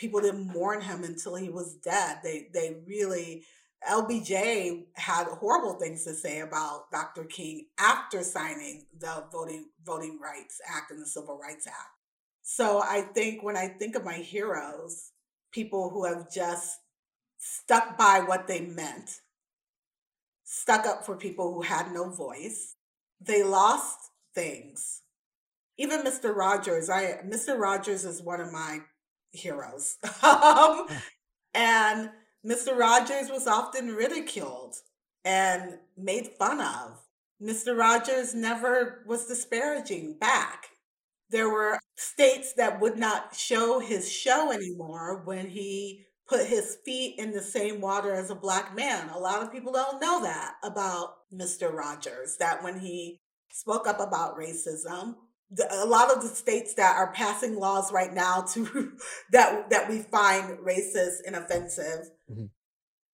[0.00, 2.20] People didn't mourn him until he was dead.
[2.24, 3.44] They they really
[3.86, 7.24] LBJ had horrible things to say about Dr.
[7.24, 11.76] King after signing the Voting Voting Rights Act and the Civil Rights Act.
[12.42, 15.12] So I think when I think of my heroes,
[15.52, 16.78] people who have just
[17.36, 19.10] stuck by what they meant,
[20.44, 22.74] stuck up for people who had no voice,
[23.20, 23.98] they lost
[24.34, 25.02] things.
[25.76, 26.34] Even Mr.
[26.34, 27.58] Rogers, I Mr.
[27.58, 28.80] Rogers is one of my
[29.32, 29.96] heroes.
[30.22, 30.86] um,
[31.54, 32.10] and
[32.46, 32.76] Mr.
[32.76, 34.76] Rogers was often ridiculed
[35.24, 37.00] and made fun of.
[37.42, 37.76] Mr.
[37.76, 40.66] Rogers never was disparaging back.
[41.30, 47.18] There were states that would not show his show anymore when he put his feet
[47.18, 49.08] in the same water as a black man.
[49.10, 51.72] A lot of people don't know that about Mr.
[51.72, 53.20] Rogers, that when he
[53.52, 55.16] spoke up about racism.
[55.70, 58.92] A lot of the states that are passing laws right now to
[59.32, 62.44] that that we find racist and offensive mm-hmm.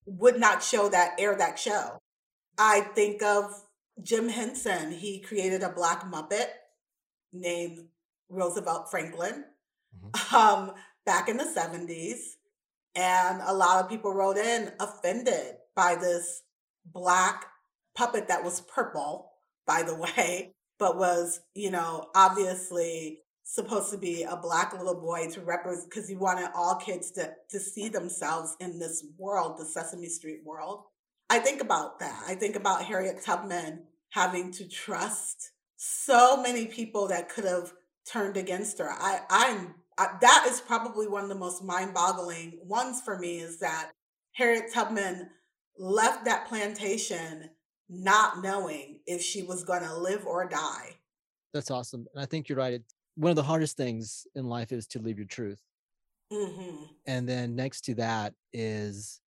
[0.06, 1.98] would not show that air that show.
[2.58, 3.50] I think of
[4.02, 4.92] Jim Henson.
[4.92, 6.48] He created a black Muppet
[7.32, 7.86] named
[8.28, 9.44] Roosevelt Franklin
[10.04, 10.36] mm-hmm.
[10.36, 10.72] um,
[11.04, 12.18] back in the 70s.
[12.94, 16.42] And a lot of people wrote in offended by this
[16.84, 17.46] black
[17.94, 19.32] puppet that was purple
[19.66, 25.28] by the way, but was, you know, obviously supposed to be a black little boy
[25.30, 29.64] to represent because he wanted all kids to to see themselves in this world, the
[29.64, 30.82] Sesame Street world.
[31.30, 32.24] I think about that.
[32.26, 37.72] I think about Harriet Tubman having to trust so many people that could have
[38.10, 38.90] turned against her.
[38.90, 43.60] I I'm I, that is probably one of the most mind-boggling ones for me is
[43.60, 43.92] that
[44.32, 45.30] Harriet Tubman
[45.78, 47.50] left that plantation
[47.88, 50.96] not knowing if she was going to live or die.
[51.54, 52.06] That's awesome.
[52.14, 52.74] And I think you're right.
[52.74, 55.60] It, one of the hardest things in life is to live your truth.
[56.32, 56.84] Mm-hmm.
[57.06, 59.20] And then next to that is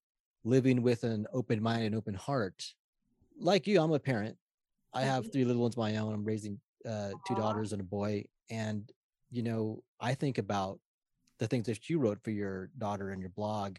[0.43, 2.73] living with an open mind and open heart.
[3.39, 4.35] Like you, I'm a parent.
[4.93, 5.31] I have mm-hmm.
[5.31, 6.13] three little ones of my own.
[6.13, 8.25] I'm raising uh, two daughters and a boy.
[8.49, 8.91] And,
[9.31, 10.79] you know, I think about
[11.39, 13.77] the things that you wrote for your daughter and your blog,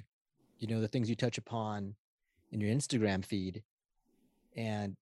[0.59, 1.95] you know, the things you touch upon
[2.53, 3.63] in your Instagram feed
[4.57, 4.97] and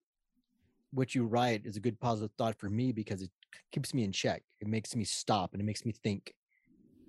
[0.92, 3.30] what you write is a good positive thought for me because it
[3.72, 4.42] keeps me in check.
[4.60, 6.34] It makes me stop and it makes me think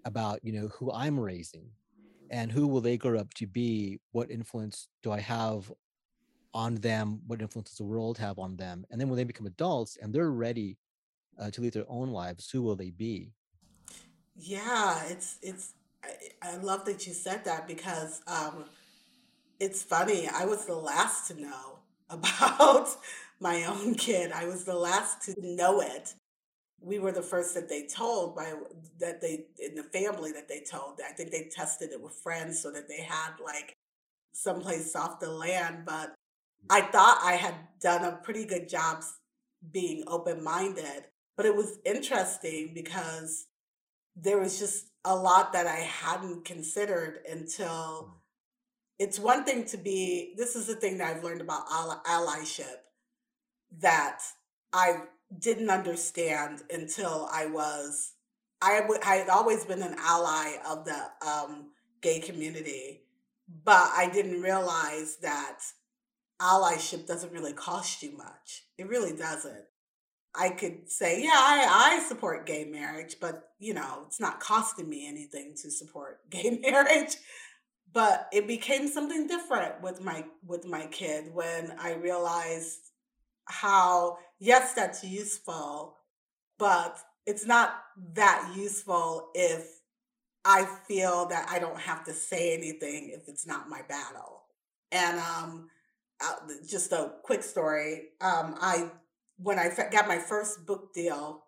[0.06, 1.70] about you know who i'm raising
[2.32, 4.00] and who will they grow up to be?
[4.12, 5.72] What influence do i have
[6.54, 7.22] on them?
[7.28, 8.86] What influence does the world have on them?
[8.92, 10.78] And then when they become adults and they're ready
[11.40, 13.32] uh, to lead their own lives who will they be?
[14.36, 15.74] Yeah it's it's
[16.04, 18.66] I, I love that you said that because um
[19.60, 21.79] it's funny i was the last to know
[22.10, 22.89] about
[23.39, 24.32] my own kid.
[24.32, 26.14] I was the last to know it.
[26.82, 28.53] we were the first that they told by
[28.99, 30.99] that they in the family that they told.
[31.07, 33.76] I think they tested it with friends so that they had like
[34.34, 35.84] someplace off the land.
[35.86, 36.68] But mm.
[36.70, 39.03] I thought I had done a pretty good job
[39.72, 41.05] being open minded.
[41.36, 43.45] But it was interesting because
[44.16, 47.70] there was just a lot that I hadn't considered until
[48.03, 48.12] mm.
[49.00, 52.76] It's one thing to be, this is the thing that I've learned about allyship
[53.80, 54.20] that
[54.74, 55.04] I
[55.39, 58.14] didn't understand until I was,
[58.62, 61.70] I, w- I had always been an ally of the um,
[62.02, 63.04] gay community,
[63.64, 65.60] but I didn't realize that
[66.41, 68.64] allyship doesn't really cost you much.
[68.78, 69.64] It really doesn't.
[70.36, 74.89] I could say, yeah, I, I support gay marriage, but you know, it's not costing
[74.89, 77.16] me anything to support gay marriage.
[77.92, 82.80] But it became something different with my with my kid when I realized
[83.46, 85.96] how yes, that's useful,
[86.58, 87.74] but it's not
[88.14, 89.80] that useful if
[90.46, 94.44] I feel that I don't have to say anything if it's not my battle.
[94.92, 95.70] And um,
[96.24, 96.36] uh,
[96.68, 98.10] just a quick story.
[98.22, 98.90] Um, I
[99.38, 101.44] when I got my first book deal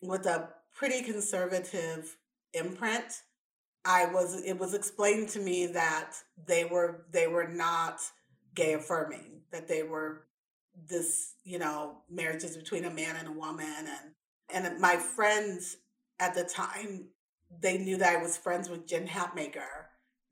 [0.00, 2.16] with a pretty conservative
[2.54, 3.22] imprint,
[3.84, 6.12] I was it was explained to me that
[6.46, 8.00] they were they were not
[8.54, 10.26] gay affirming, that they were
[10.88, 15.76] this, you know, marriages between a man and a woman and and my friends
[16.20, 17.08] at the time
[17.60, 19.86] they knew that I was friends with Jen Hatmaker.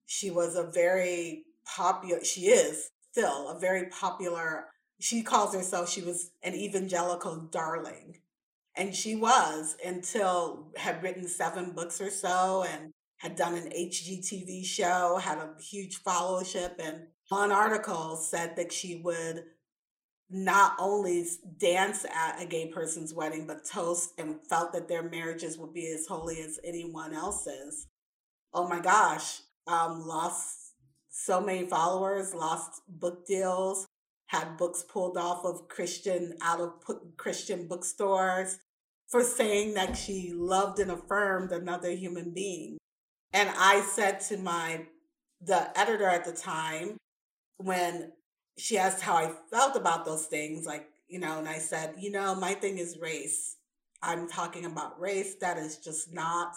[0.06, 4.66] She was a very popular she is still a very popular
[4.98, 8.18] she calls herself she was an evangelical darling
[8.74, 12.92] and she was until had written seven books or so and
[13.22, 19.00] had done an hgtv show had a huge followership and one article said that she
[19.04, 19.44] would
[20.28, 21.24] not only
[21.58, 25.86] dance at a gay person's wedding but toast and felt that their marriages would be
[25.92, 27.86] as holy as anyone else's
[28.52, 30.74] oh my gosh um lost
[31.10, 33.86] so many followers lost book deals
[34.32, 36.72] had books pulled off of Christian out of
[37.18, 38.58] Christian bookstores
[39.06, 42.78] for saying that she loved and affirmed another human being.
[43.32, 44.86] And I said to my
[45.44, 46.96] the editor at the time
[47.56, 48.12] when
[48.58, 52.10] she asked how I felt about those things, like, you know, and I said, you
[52.10, 53.56] know, my thing is race.
[54.02, 55.34] I'm talking about race.
[55.40, 56.54] That is just not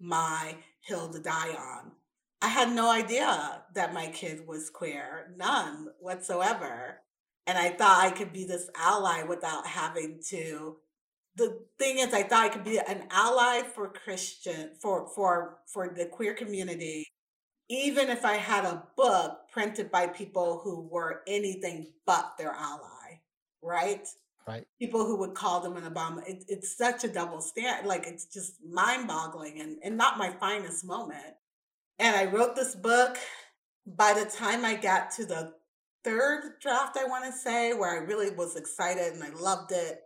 [0.00, 1.92] my hill to die on.
[2.40, 7.00] I had no idea that my kid was queer, none whatsoever.
[7.46, 10.76] And I thought I could be this ally without having to.
[11.36, 15.88] The thing is, I thought I could be an ally for Christian for for for
[15.88, 17.06] the queer community,
[17.68, 23.20] even if I had a book printed by people who were anything but their ally,
[23.62, 24.06] right?
[24.46, 24.66] Right.
[24.80, 26.26] People who would call them an Obama.
[26.28, 27.86] It, it's such a double stand.
[27.86, 31.36] Like it's just mind boggling and, and not my finest moment.
[31.98, 33.18] And I wrote this book.
[33.86, 35.54] By the time I got to the
[36.04, 40.00] third draft, I want to say, where I really was excited and I loved it.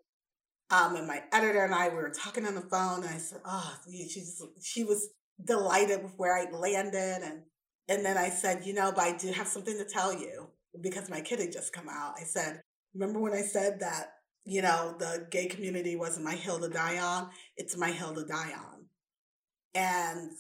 [0.70, 3.40] Um, and my editor and I we were talking on the phone, and I said,
[3.44, 5.08] "Oh, she's she was
[5.44, 7.42] delighted with where I landed." And
[7.88, 10.48] and then I said, "You know, but I do have something to tell you
[10.80, 12.62] because my kid had just come out." I said,
[12.94, 14.14] "Remember when I said that
[14.44, 17.30] you know the gay community wasn't my hill to die on?
[17.56, 18.86] It's my hill to die on."
[19.74, 20.32] And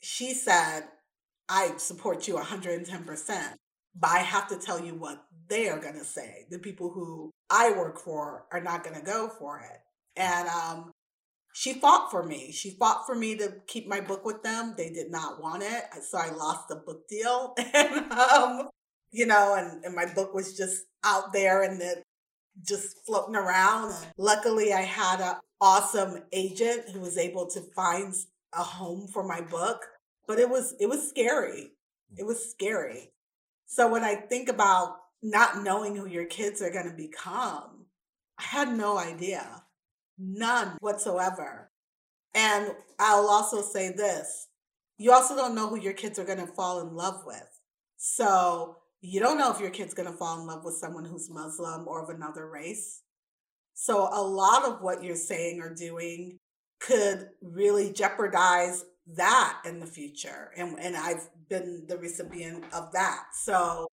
[0.00, 0.84] she said,
[1.48, 3.58] "I support you 110 percent."
[3.94, 6.46] but I have to tell you what they are going to say.
[6.50, 9.78] The people who I work for are not going to go for it.
[10.16, 10.90] And um,
[11.52, 12.50] she fought for me.
[12.50, 14.74] She fought for me to keep my book with them.
[14.76, 15.84] They did not want it.
[16.08, 17.54] So I lost the book deal.
[17.74, 18.70] and, um,
[19.10, 22.02] you know, and, and my book was just out there and the,
[22.66, 23.92] just floating around.
[23.92, 28.14] And luckily, I had an awesome agent who was able to find
[28.54, 29.84] a home for my book.
[30.26, 31.72] But it was it was scary.
[32.16, 33.10] It was scary.
[33.66, 37.86] So when I think about not knowing who your kids are going to become,
[38.38, 39.62] I had no idea,
[40.18, 41.70] none whatsoever.
[42.34, 44.48] And I'll also say this
[44.98, 47.60] you also don't know who your kids are going to fall in love with.
[47.96, 51.28] So you don't know if your kid's going to fall in love with someone who's
[51.28, 53.02] Muslim or of another race.
[53.74, 56.38] So a lot of what you're saying or doing
[56.78, 58.84] could really jeopardize
[59.16, 60.52] that in the future.
[60.56, 63.24] And, and I've been the recipient of that.
[63.42, 63.88] So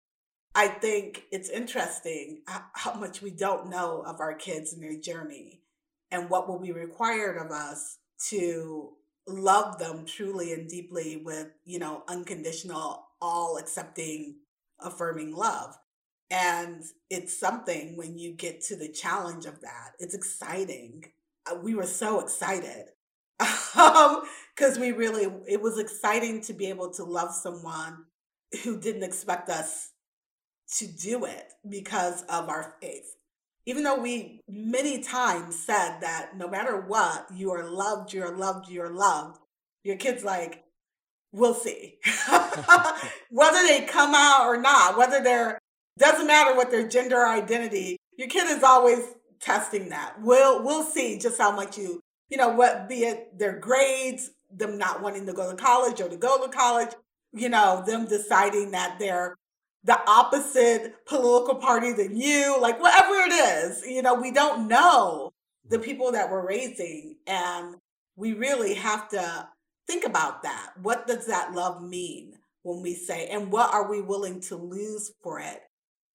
[0.56, 5.62] I think it's interesting how much we don't know of our kids and their journey
[6.12, 7.98] and what will be required of us
[8.30, 8.94] to
[9.28, 14.38] love them truly and deeply with, you know, unconditional, all accepting,
[14.80, 15.78] affirming love.
[16.32, 21.06] And it's something when you get to the challenge of that, it's exciting
[21.50, 22.86] uh, we were so excited
[23.38, 28.06] because um, we really it was exciting to be able to love someone
[28.64, 29.92] who didn't expect us
[30.78, 33.16] to do it because of our faith.
[33.66, 38.70] Even though we many times said that no matter what you are loved you're loved
[38.70, 39.40] you're loved
[39.84, 40.64] your kids like
[41.32, 41.98] we'll see.
[43.30, 45.60] Whether they come out or not whether they're
[45.98, 49.00] doesn't matter what their gender identity your kid is always
[49.40, 50.16] testing that.
[50.22, 52.00] We'll we'll see just how much you
[52.30, 56.10] you know what be it their grades them not wanting to go to college or
[56.10, 56.90] to go to college
[57.34, 59.36] you know them deciding that they're
[59.84, 65.32] the opposite political party than you like whatever it is you know we don't know
[65.70, 65.86] the mm-hmm.
[65.86, 67.76] people that we're raising and
[68.20, 69.48] we really have to
[69.88, 70.72] think about that.
[70.82, 75.12] What does that love mean when we say, and what are we willing to lose
[75.24, 75.62] for it?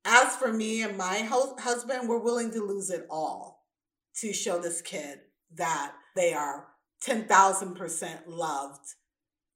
[0.04, 3.64] As for me and my husband, we're willing to lose it all
[4.20, 5.18] to show this kid
[5.54, 6.66] that they are
[7.04, 8.86] 10,000% loved.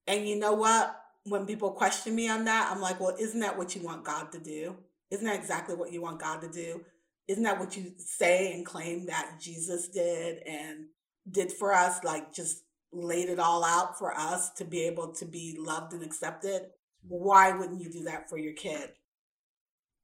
[0.07, 0.99] And you know what?
[1.29, 4.33] When people question me on that, I'm like, well, isn't that what you want God
[4.33, 4.77] to do?
[5.11, 6.83] Isn't that exactly what you want God to do?
[7.27, 10.87] Isn't that what you say and claim that Jesus did and
[11.31, 12.03] did for us?
[12.05, 12.63] Like, just
[12.93, 16.63] laid it all out for us to be able to be loved and accepted,
[17.07, 18.91] why wouldn't you do that for your kid?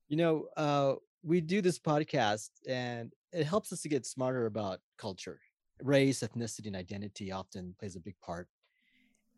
[0.09, 4.81] You know, uh, we do this podcast and it helps us to get smarter about
[4.99, 5.41] culture.
[5.83, 8.49] Race, ethnicity, and identity often plays a big part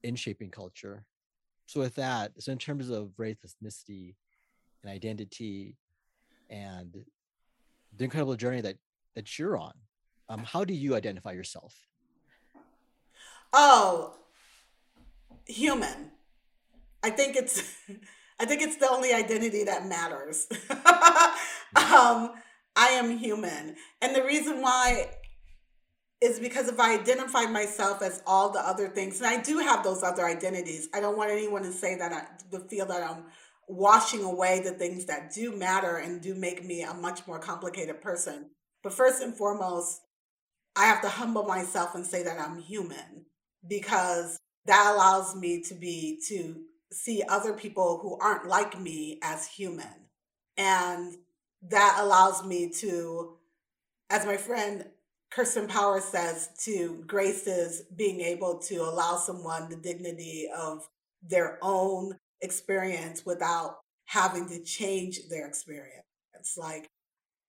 [0.02, 1.06] in shaping culture.
[1.66, 4.14] So, with that, so in terms of race, ethnicity,
[4.82, 5.76] and identity,
[6.48, 6.94] and
[7.96, 8.76] the incredible journey that
[9.14, 9.72] that you're on,
[10.28, 11.74] um, how do you identify yourself?
[13.52, 14.14] Oh,
[15.46, 16.12] human.
[17.02, 17.62] I think it's
[18.40, 20.46] I think it's the only identity that matters.
[20.70, 22.34] um,
[22.76, 23.76] I am human.
[24.02, 25.08] And the reason why
[26.20, 29.84] is because if I identify myself as all the other things, and I do have
[29.84, 33.24] those other identities, I don't want anyone to say that I to feel that I'm
[33.68, 38.00] washing away the things that do matter and do make me a much more complicated
[38.00, 38.50] person.
[38.82, 40.00] But first and foremost,
[40.76, 43.26] I have to humble myself and say that I'm human
[43.66, 46.62] because that allows me to be to
[46.92, 50.08] see other people who aren't like me as human
[50.56, 51.14] and
[51.62, 53.36] that allows me to
[54.10, 54.84] as my friend
[55.36, 60.88] kirsten power says to Grace's being able to allow someone the dignity of
[61.22, 66.06] their own experience without having to change their experience.
[66.34, 66.88] It's like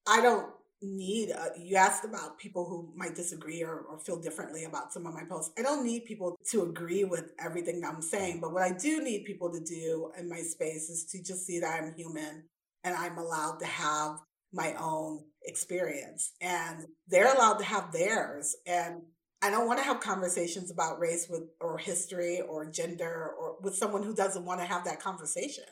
[0.06, 0.48] i don't
[0.82, 5.06] need uh, you asked about people who might disagree or, or feel differently about some
[5.06, 5.52] of my posts.
[5.58, 9.04] I don't need people to agree with everything that i'm saying but what i do
[9.04, 12.44] need people to do in my space is to just see that i'm human
[12.84, 14.20] and i'm allowed to have
[14.54, 19.02] my own experience and they're allowed to have theirs and
[19.41, 23.76] i don't want to have conversations about race with or history or gender or with
[23.76, 25.64] someone who doesn't want to have that conversation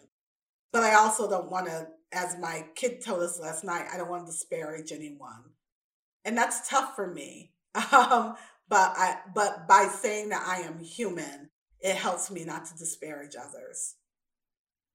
[0.72, 4.10] but i also don't want to as my kid told us last night, I don't
[4.10, 5.44] want to disparage anyone.
[6.24, 7.52] And that's tough for me.
[7.92, 8.36] Um,
[8.68, 11.50] but I but by saying that I am human,
[11.82, 13.96] it helps me not to disparage others.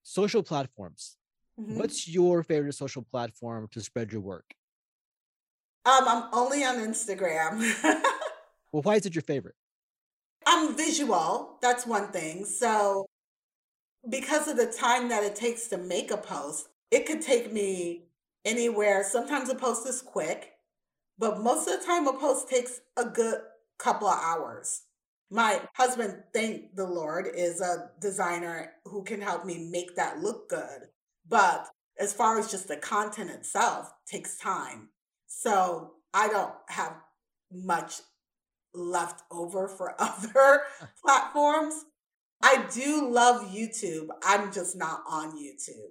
[0.03, 1.17] Social platforms.
[1.61, 1.79] Mm-hmm.
[1.79, 4.47] What's your favorite social platform to spread your work?
[5.85, 7.61] Um, I'm only on Instagram.
[8.73, 9.55] well, why is it your favorite?
[10.47, 11.59] I'm visual.
[11.63, 12.45] That's one thing.
[12.45, 13.07] So
[14.09, 18.05] because of the time that it takes to make a post, it could take me
[18.45, 19.05] anywhere.
[19.05, 20.53] Sometimes a post is quick,
[21.19, 23.41] but most of the time a post takes a good
[23.79, 24.83] couple of hours.
[25.31, 30.49] My husband, thank the Lord, is a designer who can help me make that look
[30.49, 30.89] good.
[31.29, 31.69] But
[31.99, 34.89] as far as just the content itself takes time.
[35.41, 36.97] So I don't have
[37.53, 37.95] much
[38.75, 40.63] left over for other
[41.03, 41.75] platforms.
[42.43, 44.09] I do love YouTube.
[44.25, 45.91] I'm just not on YouTube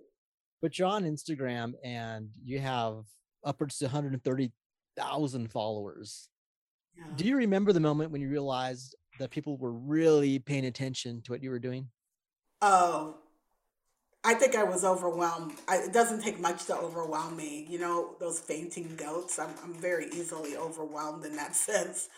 [0.62, 3.06] but you're on Instagram and you have
[3.46, 6.30] upwards to 130,000 followers.
[6.98, 7.06] Yeah.
[7.16, 11.32] Do you remember the moment when you realized that people were really paying attention to
[11.32, 11.88] what you were doing?
[12.62, 13.18] Oh,
[14.24, 15.54] I think I was overwhelmed.
[15.68, 17.66] I, it doesn't take much to overwhelm me.
[17.70, 19.40] You know, those fainting goats.
[19.40, 22.10] I'm, I'm very easily overwhelmed in that sense.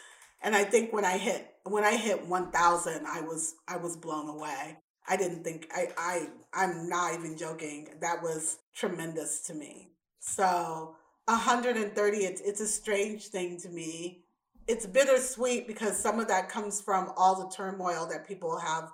[0.41, 4.27] And I think when I hit when I hit 1,000, I was I was blown
[4.27, 4.77] away.
[5.07, 7.89] I didn't think I I I'm not even joking.
[8.01, 9.91] That was tremendous to me.
[10.19, 10.95] So
[11.25, 14.23] 130 it's it's a strange thing to me.
[14.67, 18.89] It's bittersweet because some of that comes from all the turmoil that people have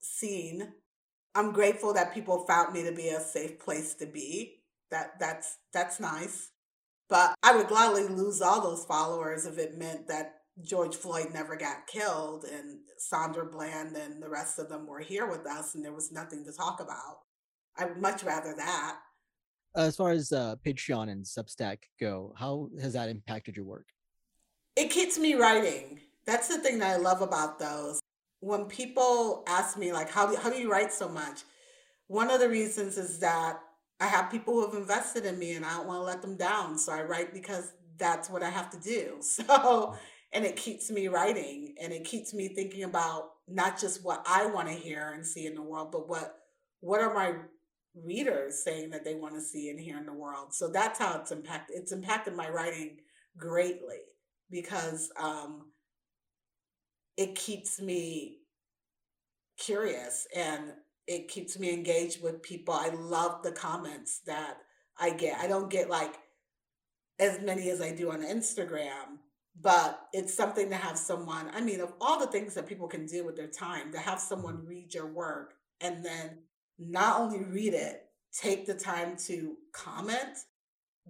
[0.00, 0.72] seen.
[1.34, 4.62] I'm grateful that people found me to be a safe place to be.
[4.90, 6.50] That that's that's nice.
[7.08, 11.56] But I would gladly lose all those followers if it meant that George Floyd never
[11.56, 15.84] got killed and Sandra Bland and the rest of them were here with us and
[15.84, 17.18] there was nothing to talk about.
[17.76, 18.98] I would much rather that.
[19.76, 23.86] As far as uh, Patreon and Substack go, how has that impacted your work?
[24.76, 26.00] It keeps me writing.
[26.26, 27.99] That's the thing that I love about those.
[28.40, 31.42] When people ask me, like, how do, how do you write so much?
[32.06, 33.60] One of the reasons is that
[34.00, 36.36] I have people who have invested in me and I don't want to let them
[36.36, 36.78] down.
[36.78, 39.18] So I write because that's what I have to do.
[39.22, 39.94] So,
[40.32, 44.46] and it keeps me writing and it keeps me thinking about not just what I
[44.46, 46.36] want to hear and see in the world, but what
[46.80, 47.34] what are my
[47.94, 50.54] readers saying that they want to see and hear in the world.
[50.54, 51.76] So that's how it's impacted.
[51.76, 52.98] It's impacted my writing
[53.36, 53.98] greatly
[54.50, 55.69] because um,
[57.20, 58.38] it keeps me
[59.58, 60.72] curious and
[61.06, 62.72] it keeps me engaged with people.
[62.72, 64.54] I love the comments that
[64.98, 65.38] I get.
[65.38, 66.14] I don't get like
[67.18, 69.18] as many as I do on Instagram,
[69.60, 73.04] but it's something to have someone, I mean, of all the things that people can
[73.04, 74.68] do with their time, to have someone mm-hmm.
[74.68, 75.52] read your work
[75.82, 76.38] and then
[76.78, 80.38] not only read it, take the time to comment,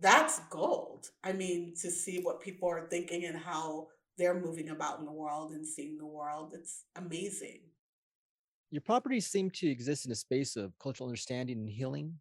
[0.01, 1.07] that's gold.
[1.23, 3.89] I mean, to see what people are thinking and how
[4.21, 7.61] they're moving about in the world and seeing the world, it's amazing.
[8.71, 12.15] Your properties seem to exist in a space of cultural understanding and healing.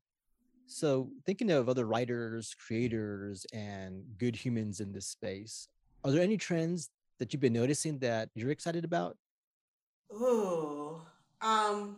[0.66, 5.68] So, thinking of other writers, creators, and good humans in this space,
[6.04, 6.90] are there any trends
[7.20, 9.18] that you've been noticing that you're excited about?
[10.14, 11.02] Ooh,
[11.42, 11.98] um,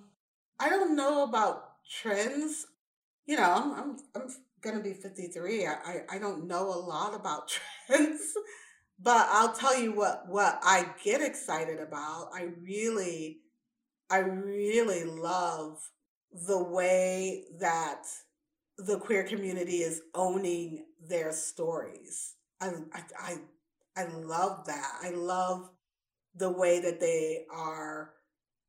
[0.59, 2.65] I don't know about trends.
[3.25, 5.67] You know, I'm I'm, I'm gonna be 53.
[5.67, 7.51] I, I I don't know a lot about
[7.87, 8.33] trends,
[9.01, 12.29] but I'll tell you what what I get excited about.
[12.33, 13.39] I really
[14.09, 15.79] I really love
[16.47, 18.03] the way that
[18.77, 22.35] the queer community is owning their stories.
[22.59, 23.37] I I I,
[23.97, 24.91] I love that.
[25.03, 25.69] I love
[26.35, 28.13] the way that they are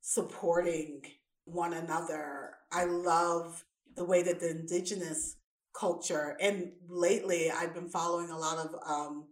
[0.01, 1.03] supporting
[1.45, 2.55] one another.
[2.72, 3.64] I love
[3.97, 5.37] the way that the indigenous
[5.78, 9.26] culture, and lately I've been following a lot of um,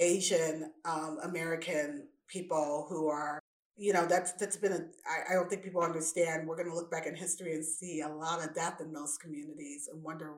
[0.00, 3.40] Asian um, American people who are,
[3.76, 4.80] you know, that's that's been a.
[5.06, 6.46] I, I don't think people understand.
[6.46, 9.18] We're going to look back in history and see a lot of death in those
[9.18, 10.34] communities, and wonder.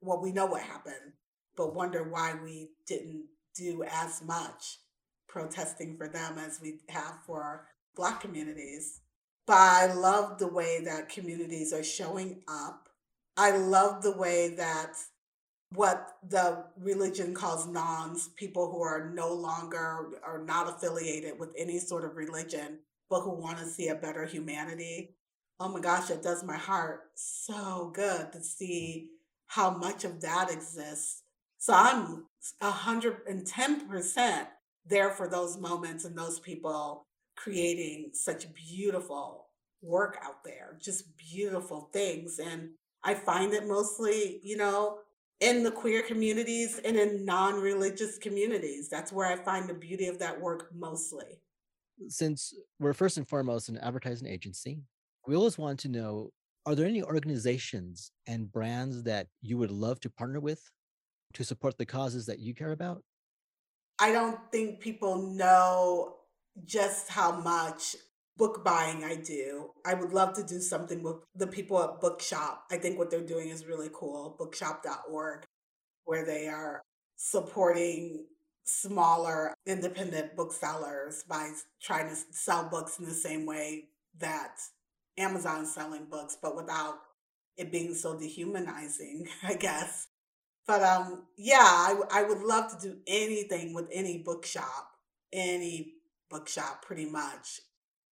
[0.00, 1.14] Well, we know what happened,
[1.56, 3.24] but wonder why we didn't
[3.56, 4.78] do as much
[5.28, 9.00] protesting for them as we have for Black communities.
[9.46, 12.88] But I love the way that communities are showing up.
[13.36, 14.92] I love the way that
[15.72, 21.78] what the religion calls nones, people who are no longer or not affiliated with any
[21.78, 22.78] sort of religion,
[23.10, 25.16] but who want to see a better humanity.
[25.58, 29.08] Oh my gosh, it does my heart so good to see
[29.46, 31.22] how much of that exists.
[31.58, 32.26] So I'm
[32.62, 34.46] 110%
[34.88, 37.06] there for those moments and those people
[37.36, 39.48] creating such beautiful
[39.82, 42.38] work out there, just beautiful things.
[42.38, 42.70] And
[43.02, 44.98] I find it mostly, you know,
[45.40, 48.88] in the queer communities and in non religious communities.
[48.88, 51.40] That's where I find the beauty of that work mostly.
[52.08, 54.80] Since we're first and foremost an advertising agency,
[55.26, 56.30] we always want to know
[56.66, 60.60] are there any organizations and brands that you would love to partner with
[61.34, 63.02] to support the causes that you care about?
[64.00, 66.16] I don't think people know
[66.64, 67.96] just how much
[68.36, 69.70] book buying I do.
[69.84, 72.64] I would love to do something with the people at Bookshop.
[72.70, 74.36] I think what they're doing is really cool.
[74.38, 75.44] Bookshop.org,
[76.04, 76.82] where they are
[77.16, 78.26] supporting
[78.64, 84.56] smaller independent booksellers by trying to sell books in the same way that
[85.18, 86.96] Amazon's selling books, but without
[87.56, 90.08] it being so dehumanizing, I guess.
[90.66, 94.90] But um, yeah, I, I would love to do anything with any bookshop,
[95.32, 95.94] any
[96.28, 97.60] bookshop pretty much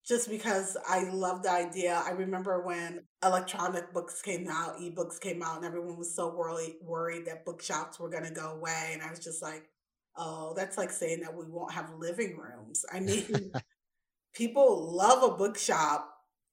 [0.05, 2.01] just because I love the idea.
[2.05, 6.75] I remember when electronic books came out, ebooks came out, and everyone was so worried
[6.81, 9.69] worried that bookshops were going to go away, and I was just like,
[10.17, 13.51] "Oh, that's like saying that we won't have living rooms." I mean,
[14.33, 16.09] people love a bookshop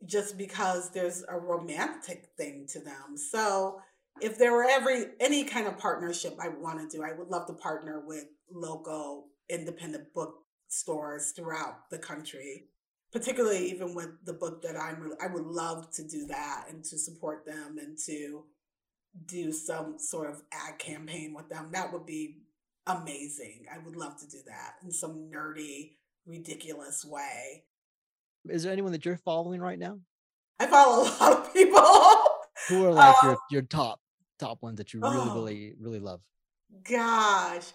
[0.06, 3.16] just because there's a romantic thing to them.
[3.16, 3.80] So,
[4.22, 7.48] if there were every any kind of partnership I want to do, I would love
[7.48, 12.69] to partner with local independent bookstores throughout the country
[13.12, 16.98] particularly even with the book that I'm I would love to do that and to
[16.98, 18.44] support them and to
[19.26, 21.70] do some sort of ad campaign with them.
[21.72, 22.38] That would be
[22.86, 23.66] amazing.
[23.72, 25.96] I would love to do that in some nerdy,
[26.26, 27.64] ridiculous way.
[28.48, 29.98] Is there anyone that you're following right now?
[30.58, 31.80] I follow a lot of people.
[32.68, 34.00] Who are like um, your, your top
[34.38, 36.20] top ones that you really, oh, really, really love?
[36.88, 37.72] Gosh.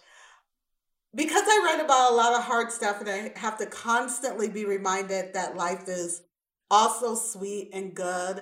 [1.16, 4.66] Because I write about a lot of hard stuff and I have to constantly be
[4.66, 6.22] reminded that life is
[6.70, 8.42] also sweet and good,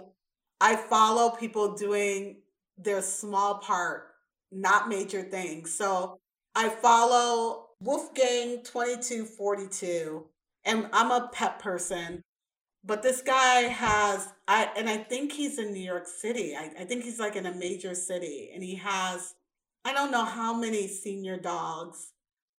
[0.59, 2.37] I follow people doing
[2.77, 4.07] their small part,
[4.51, 5.73] not major things.
[5.73, 6.19] So
[6.55, 10.25] I follow Wolfgang 2242,
[10.65, 12.23] and I'm a pet person.
[12.85, 16.55] But this guy has, I and I think he's in New York City.
[16.55, 19.35] I, I think he's like in a major city, and he has,
[19.85, 22.12] I don't know how many senior dogs,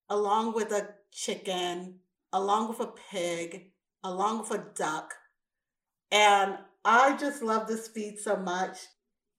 [0.10, 2.00] along with a chicken,
[2.32, 3.72] along with a pig,
[4.04, 5.14] along with a duck.
[6.12, 8.78] And I just love this feed so much.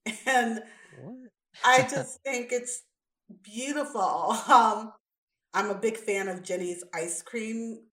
[0.26, 0.62] And
[1.64, 2.82] I just think it's
[3.42, 4.36] beautiful.
[4.48, 4.92] Um,
[5.54, 7.84] I'm a big fan of Jeni's ice cream,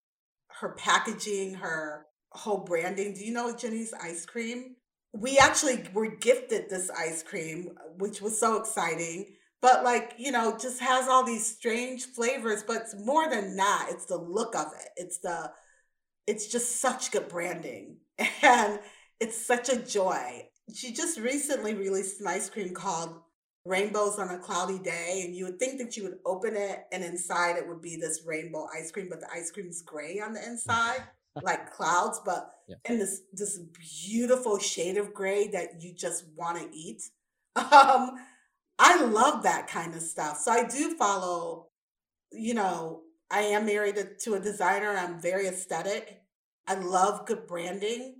[0.60, 3.14] her packaging, her whole branding.
[3.14, 4.76] Do you know Jeni's ice cream?
[5.12, 9.34] We actually were gifted this ice cream, which was so exciting.
[9.62, 13.88] But like, you know, just has all these strange flavors, but it's more than that.
[13.90, 14.88] It's the look of it.
[14.96, 15.52] It's the
[16.26, 17.96] it's just such good branding.
[18.42, 18.78] And
[19.18, 20.48] it's such a joy.
[20.74, 23.20] She just recently released an ice cream called
[23.66, 27.04] Rainbows on a Cloudy Day, and you would think that you would open it and
[27.04, 30.42] inside it would be this rainbow ice cream, but the ice cream's gray on the
[30.42, 31.02] inside,
[31.42, 32.76] like clouds, but yeah.
[32.86, 33.58] in this this
[34.08, 37.02] beautiful shade of gray that you just want to eat.
[37.56, 38.16] Um,
[38.82, 40.38] I love that kind of stuff.
[40.38, 41.68] So I do follow,
[42.32, 44.96] you know, I am married to a designer.
[44.96, 46.22] I'm very aesthetic.
[46.66, 48.16] I love good branding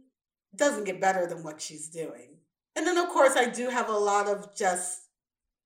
[0.55, 2.39] doesn't get better than what she's doing.
[2.77, 5.03] And then, of course, I do have a lot of just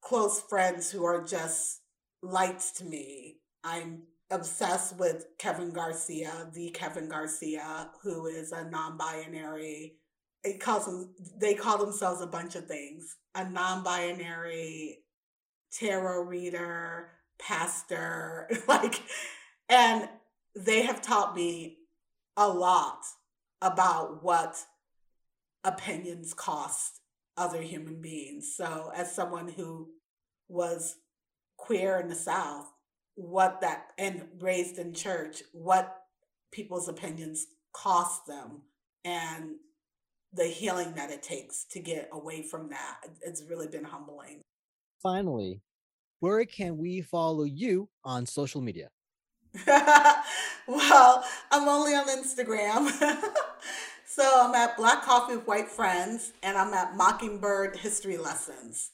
[0.03, 1.81] close friends who are just
[2.23, 3.39] lights to me.
[3.63, 9.97] I'm obsessed with Kevin Garcia, the Kevin Garcia, who is a non-binary.
[10.45, 14.99] It calls them, they call themselves a bunch of things: a non-binary
[15.73, 19.03] tarot reader, pastor, like,
[19.69, 20.09] and
[20.55, 21.79] they have taught me
[22.37, 23.01] a lot
[23.63, 24.57] about what
[25.65, 27.01] opinions cost
[27.37, 28.55] other human beings.
[28.57, 29.89] So, as someone who
[30.49, 30.97] was
[31.57, 32.67] queer in the South,
[33.17, 36.03] what that and raised in church, what
[36.53, 38.63] people's opinions cost them
[39.05, 39.57] and
[40.35, 43.01] the healing that it takes to get away from that.
[43.23, 44.41] It's really been humbling.
[45.03, 45.61] Finally,
[46.21, 48.89] where can we follow you on social media?
[49.67, 52.91] well, I'm only on Instagram.
[54.15, 58.93] So I'm at Black Coffee with White Friends and I'm at Mockingbird History Lessons.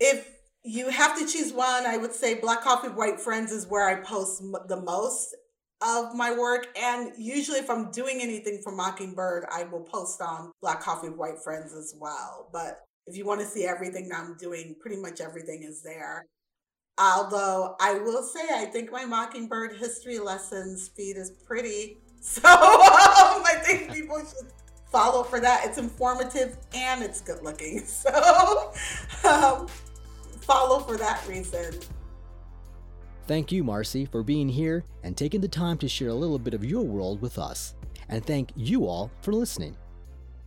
[0.00, 0.26] If
[0.64, 3.86] you have to choose one, I would say Black Coffee with White Friends is where
[3.86, 5.36] I post the most
[5.80, 6.66] of my work.
[6.76, 11.18] And usually, if I'm doing anything for Mockingbird, I will post on Black Coffee with
[11.18, 12.48] White Friends as well.
[12.52, 16.26] But if you want to see everything that I'm doing, pretty much everything is there.
[16.98, 22.48] Although I will say, I think my Mockingbird history lessons feed is pretty so um,
[22.50, 24.50] I think people should
[24.90, 25.64] follow for that.
[25.64, 27.84] It's informative and it's good looking.
[27.98, 28.72] So
[29.24, 29.68] um,
[30.40, 31.74] follow for that reason.
[33.28, 36.54] Thank you, Marcie, for being here and taking the time to share a little bit
[36.54, 37.74] of your world with us.
[38.08, 39.76] And thank you all for listening.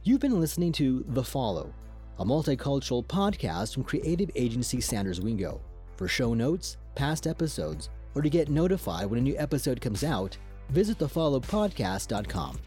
[0.02, 1.72] You've been listening to The Follow,
[2.18, 5.62] a multicultural podcast from creative agency Sanders Wingo.
[5.96, 10.36] For show notes, past episodes, or to get notified when a new episode comes out,
[10.70, 12.60] visit thefollowpodcast.com.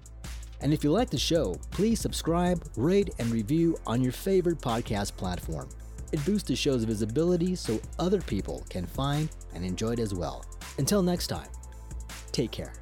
[0.61, 5.17] And if you like the show, please subscribe, rate, and review on your favorite podcast
[5.17, 5.69] platform.
[6.15, 10.45] It boosts the show's visibility so other people can find and enjoy it as well.
[10.79, 11.49] Until next time,
[12.31, 12.73] take care.